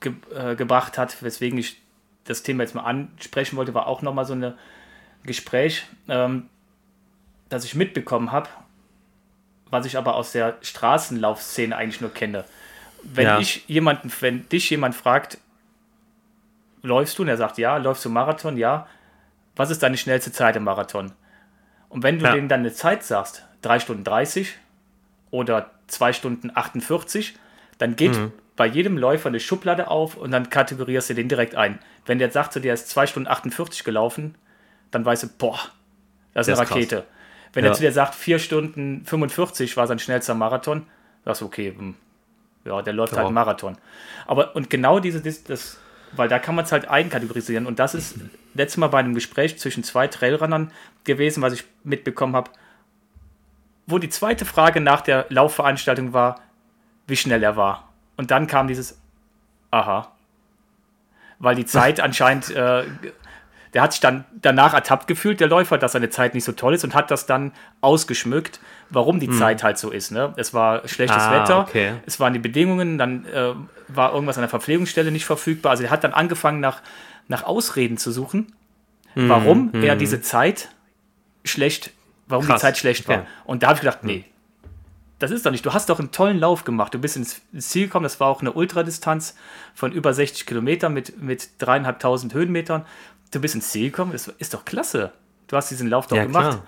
[0.00, 1.80] ge äh, gebracht hat, weswegen ich
[2.24, 4.54] das Thema jetzt mal ansprechen wollte, war auch nochmal so ein
[5.22, 6.48] Gespräch, ähm,
[7.48, 8.48] das ich mitbekommen habe,
[9.74, 12.44] was ich aber aus der Straßenlaufszene eigentlich nur kenne.
[13.02, 13.38] Wenn Ja.
[13.38, 15.36] ich jemanden, wenn dich jemand fragt,
[16.82, 17.22] läufst du?
[17.22, 18.56] Und er sagt, ja, läufst du Marathon?
[18.56, 18.86] Ja.
[19.56, 21.12] Was ist deine schnellste Zeit im Marathon?
[21.88, 22.32] Und wenn du Ja.
[22.32, 24.54] denen dann eine Zeit sagst, 3 Stunden 30
[25.30, 27.36] oder 2 Stunden 48,
[27.78, 28.32] dann geht Mhm.
[28.56, 31.78] bei jedem Läufer eine Schublade auf und dann kategorierst du den direkt ein.
[32.06, 34.34] Wenn der sagt, der ist 2 Stunden 48 gelaufen,
[34.90, 35.58] dann weißt du, boah,
[36.32, 37.04] das ist Der eine ist krass.
[37.54, 37.70] Wenn Ja.
[37.70, 40.86] er zu dir sagt, 4 Stunden 45 war sein schnellster Marathon,
[41.24, 41.94] sagst du, okay, hm,
[42.64, 43.18] ja, der läuft Ja.
[43.18, 43.78] halt einen Marathon.
[44.26, 45.78] Aber und genau diese, das
[46.16, 47.66] weil da kann man es halt einkategorisieren.
[47.66, 48.16] Und das ist
[48.54, 50.70] letztes Mal bei einem Gespräch zwischen zwei Trailrunnern
[51.04, 52.50] gewesen, was ich mitbekommen habe,
[53.86, 56.40] wo die zweite Frage nach der Laufveranstaltung war,
[57.06, 57.88] wie schnell er war.
[58.16, 59.00] Und dann kam dieses
[59.70, 60.12] Aha.
[61.40, 62.84] Weil die Zeit anscheinend, äh,
[63.74, 66.74] der hat sich dann danach ertappt gefühlt, der Läufer, dass seine Zeit nicht so toll
[66.74, 68.60] ist und hat das dann ausgeschmückt,
[68.90, 70.12] warum die Zeit halt so ist.
[70.12, 70.32] Ne?
[70.36, 71.94] Es war schlechtes Ah, Wetter, okay.
[72.06, 73.52] es waren die Bedingungen, dann äh,
[73.88, 75.70] war irgendwas an der Verpflegungsstelle nicht verfügbar.
[75.72, 76.82] Also er hat dann angefangen nach,
[77.28, 78.52] nach Ausreden zu suchen,
[79.16, 80.68] warum er diese Zeit
[81.44, 81.90] schlecht,
[82.26, 83.18] warum Krass, die Zeit schlecht war.
[83.18, 83.26] okay.
[83.44, 84.24] Und da habe ich gedacht, nee,
[85.20, 85.64] das ist doch nicht.
[85.64, 86.92] Du hast doch einen tollen Lauf gemacht.
[86.92, 88.02] Du bist ins ins Ziel gekommen.
[88.02, 89.36] Das war auch eine Ultradistanz
[89.72, 92.84] von über 60 Kilometern mit, mit dreieinhalbtausend Höhenmetern.
[93.30, 94.12] Du bist ins Ziel gekommen.
[94.12, 95.12] Das ist doch klasse.
[95.48, 96.50] Du hast diesen Lauf doch Ja, gemacht.
[96.50, 96.64] klar.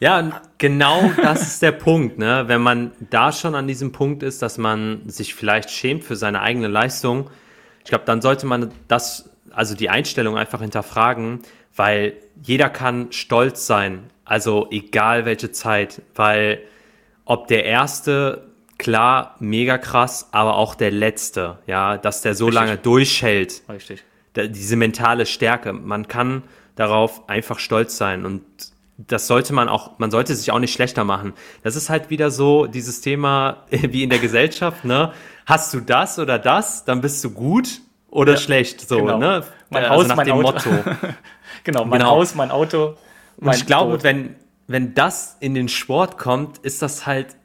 [0.00, 2.44] Ja, genau das ist der Punkt, ne?
[2.46, 6.40] Wenn man da schon an diesem Punkt ist, dass man sich vielleicht schämt für seine
[6.40, 7.28] eigene Leistung,
[7.84, 11.40] ich glaube, dann sollte man das, also die Einstellung einfach hinterfragen,
[11.76, 16.62] weil jeder kann stolz sein, also egal welche Zeit, weil
[17.26, 18.46] ob der erste,
[18.78, 22.54] klar, mega krass, aber auch der letzte, ja, dass der so Richtig.
[22.62, 23.62] lange durchhält.
[23.68, 24.02] Richtig.
[24.36, 26.42] Diese mentale Stärke, man kann
[26.76, 28.42] darauf einfach stolz sein und
[29.08, 31.32] das sollte man auch, man sollte sich auch nicht schlechter machen.
[31.62, 35.12] Das ist halt wieder so dieses Thema wie in der Gesellschaft, ne?
[35.46, 39.18] Hast du das oder das, dann bist du gut oder ja, schlecht, so, genau.
[39.18, 39.44] ne?
[39.70, 40.70] Mein also Haus, nach mein dem Auto.
[40.70, 40.70] Motto.
[41.64, 42.10] genau, mein genau.
[42.12, 42.96] Haus, mein Auto.
[43.38, 47.36] Mein Und ich glaube, wenn, wenn das in den Sport kommt, ist das halt,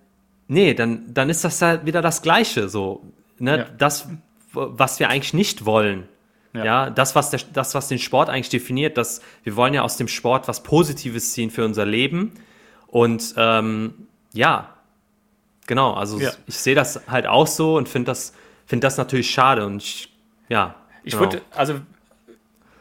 [0.47, 3.01] nee, dann, dann ist das halt wieder das Gleiche, so,
[3.39, 3.59] ne?
[3.59, 3.65] Ja.
[3.77, 4.07] Das,
[4.53, 6.07] was wir eigentlich nicht wollen.
[6.56, 6.66] Ja.
[6.66, 9.97] ja, das, was der, das, was den Sport eigentlich definiert, dass wir wollen ja aus
[9.97, 12.34] dem Sport was Positives ziehen für unser Leben.
[12.88, 14.70] Und ähm, ja,
[15.68, 16.32] genau, also ja.
[16.47, 18.34] ich sehe das halt auch so und finde das,
[18.66, 19.66] find das natürlich schade.
[19.66, 20.10] Und ich,
[20.49, 20.76] ja.
[21.03, 21.26] Ich genau.
[21.26, 21.76] würde, also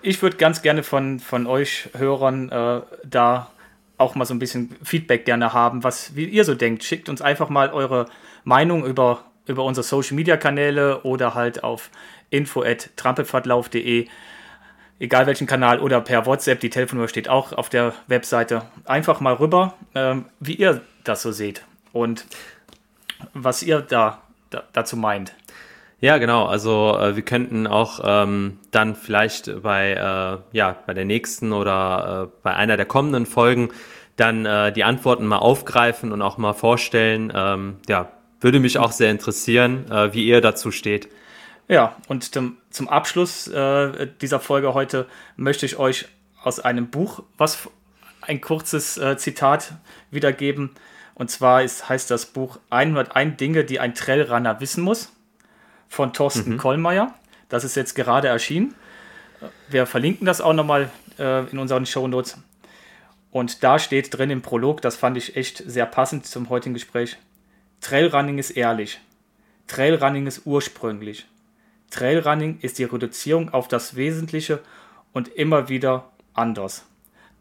[0.02, 3.50] ich würde ganz gerne von, von euch Hörern äh, da
[3.96, 6.84] auch mal so ein bisschen Feedback gerne haben, was wie ihr so denkt.
[6.84, 8.06] Schickt uns einfach mal eure
[8.44, 11.90] Meinung über, über unsere Social Media Kanäle oder halt auf
[12.34, 14.06] info@trampelfahrtlauf.de,
[14.98, 18.62] egal welchen Kanal oder per WhatsApp, die Telefonnummer steht auch auf der Webseite.
[18.84, 22.26] Einfach mal rüber, ähm, wie ihr das so seht und
[23.32, 25.32] was ihr da, da dazu meint.
[26.00, 26.44] Ja, genau.
[26.44, 32.28] Also äh, wir könnten auch ähm, dann vielleicht bei, äh, ja, bei der nächsten oder
[32.28, 33.70] äh, bei einer der kommenden Folgen
[34.16, 37.32] dann äh, die Antworten mal aufgreifen und auch mal vorstellen.
[37.34, 38.10] Ähm, ja,
[38.40, 41.08] würde mich auch sehr interessieren, äh, wie ihr dazu steht.
[41.68, 45.06] Ja, und zum, zum Abschluss äh, dieser Folge heute
[45.36, 46.06] möchte ich euch
[46.42, 47.68] aus einem Buch was
[48.20, 49.72] ein kurzes äh, Zitat
[50.10, 50.70] wiedergeben.
[51.14, 55.12] Und zwar ist, heißt das Buch 101 Dinge, die ein Trailrunner wissen muss
[55.88, 56.58] von Thorsten mhm.
[56.58, 57.14] Kollmeier.
[57.48, 58.74] Das ist jetzt gerade erschienen.
[59.68, 62.38] Wir verlinken das auch nochmal äh, in unseren Show Notes.
[63.30, 67.16] Und da steht drin im Prolog, das fand ich echt sehr passend zum heutigen Gespräch.
[67.80, 69.00] Trailrunning ist ehrlich.
[69.66, 71.26] Trailrunning ist ursprünglich.
[71.94, 74.58] Trailrunning ist die Reduzierung auf das Wesentliche
[75.12, 76.84] und immer wieder anders.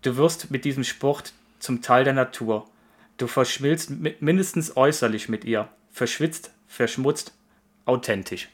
[0.04, 2.68] Du wirst mit diesem Sport zum Teil der Natur.
[3.18, 7.34] Du verschmilzt mindestens äußerlich mit ihr, verschwitzt, verschmutzt,
[7.86, 8.50] authentisch.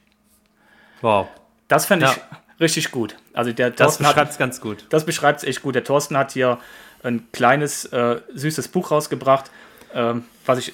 [1.02, 1.28] Wow.
[1.68, 2.12] Das fand ja.
[2.12, 3.18] ich richtig gut.
[3.34, 4.86] Also der das beschreibt es ganz gut.
[4.90, 5.76] Das beschreibt es echt gut.
[5.76, 6.60] Der Thorsten hat hier
[7.04, 9.52] ein kleines, äh, süßes Buch rausgebracht,
[9.94, 10.74] ähm, was ich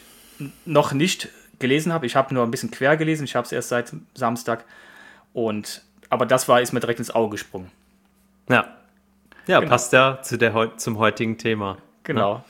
[0.66, 2.06] noch nicht gelesen habe.
[2.06, 3.24] Ich habe nur ein bisschen quer gelesen.
[3.24, 4.66] Ich habe es erst seit Samstag.
[5.36, 7.70] Und, aber das war, ist mir direkt ins Auge gesprungen.
[8.50, 8.66] Ja.
[9.48, 9.70] Ja, genau.
[9.70, 11.78] passt ja zu der, zum heutigen Thema.
[12.04, 12.36] Genau.
[12.36, 12.44] Ne?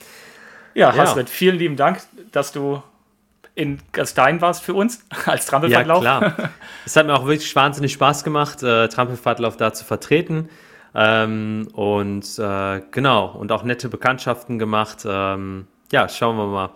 [0.76, 2.00] Ja, ja Hasret, vielen lieben Dank,
[2.32, 2.84] dass du
[3.56, 6.04] in Gastein warst für uns als Trampelfahrtlauf.
[6.04, 6.50] Ja, klar.
[6.86, 10.50] es hat mir auch wirklich wahnsinnig Spaß gemacht, äh, Trampelfahrtlauf da zu vertreten.
[10.94, 15.00] Ähm, und äh, genau, und auch nette Bekanntschaften gemacht.
[15.08, 16.70] Ähm, ja, schauen wir mal.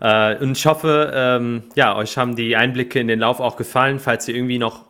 [0.00, 4.00] Äh, und ich hoffe, ähm, ja, euch haben die Einblicke in den Lauf auch gefallen.
[4.00, 4.86] Falls ihr irgendwie noch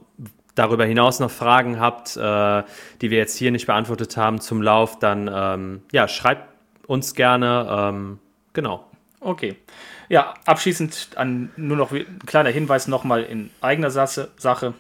[0.57, 2.63] darüber hinaus noch Fragen habt, äh,
[3.01, 6.49] die wir jetzt hier nicht beantwortet haben zum Lauf, dann ähm, ja, schreibt
[6.89, 7.69] uns gerne.
[7.71, 8.19] Ähm,
[8.53, 8.85] genau.
[9.21, 9.57] Okay.
[10.09, 14.75] Ja, abschließend an, nur noch ein kleiner Hinweis nochmal in eigener Sache.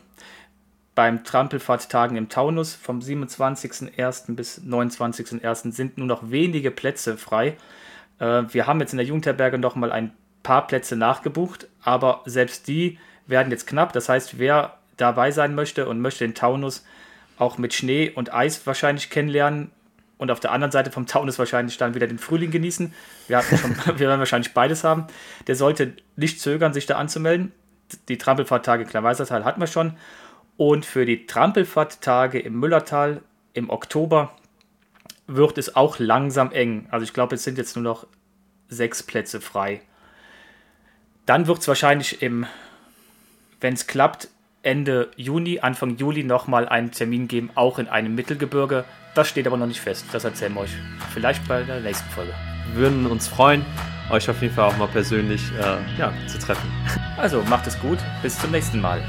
[0.95, 4.35] Beim Trampelfahrttagen im Taunus vom 27.01.
[4.35, 5.73] bis 29.01.
[5.73, 7.57] sind nur noch wenige Plätze frei.
[8.19, 10.13] Äh, wir haben jetzt in der Jugendherberge nochmal ein
[10.43, 13.93] paar Plätze nachgebucht, aber selbst die werden jetzt knapp.
[13.93, 16.85] Das heißt, wer dabei sein möchte und möchte den Taunus
[17.39, 19.71] auch mit Schnee und Eis wahrscheinlich kennenlernen
[20.19, 22.95] und auf der anderen Seite vom Taunus wahrscheinlich dann wieder den Frühling genießen.
[23.29, 25.07] Wir, schon, wir werden wahrscheinlich beides haben.
[25.47, 27.53] Der sollte nicht zögern, sich da anzumelden.
[28.09, 29.97] Die Trampelfahrttage Kleinweisertal hatten wir schon.
[30.57, 33.21] Und für die Trampelfahrttage im Müllertal
[33.53, 34.35] im Oktober
[35.27, 36.87] wird es auch langsam eng.
[36.91, 38.07] Also ich glaube, es sind jetzt nur noch
[38.69, 39.83] sechs Plätze frei.
[41.27, 42.47] Dann wird es wahrscheinlich im,
[43.61, 44.29] wenn es klappt,
[44.67, 48.85] Ende Juni, Anfang Juli nochmal einen Termin geben, auch in einem Mittelgebirge.
[49.15, 50.05] Das steht aber noch nicht fest.
[50.11, 50.77] Das erzählen wir euch
[51.15, 52.35] vielleicht bei der nächsten Folge.
[52.73, 53.65] Wir würden uns freuen,
[54.11, 56.69] euch auf jeden Fall auch mal persönlich äh, ja, zu treffen.
[57.17, 57.99] Also macht es gut.
[58.23, 59.01] Bis zum nächsten Mal.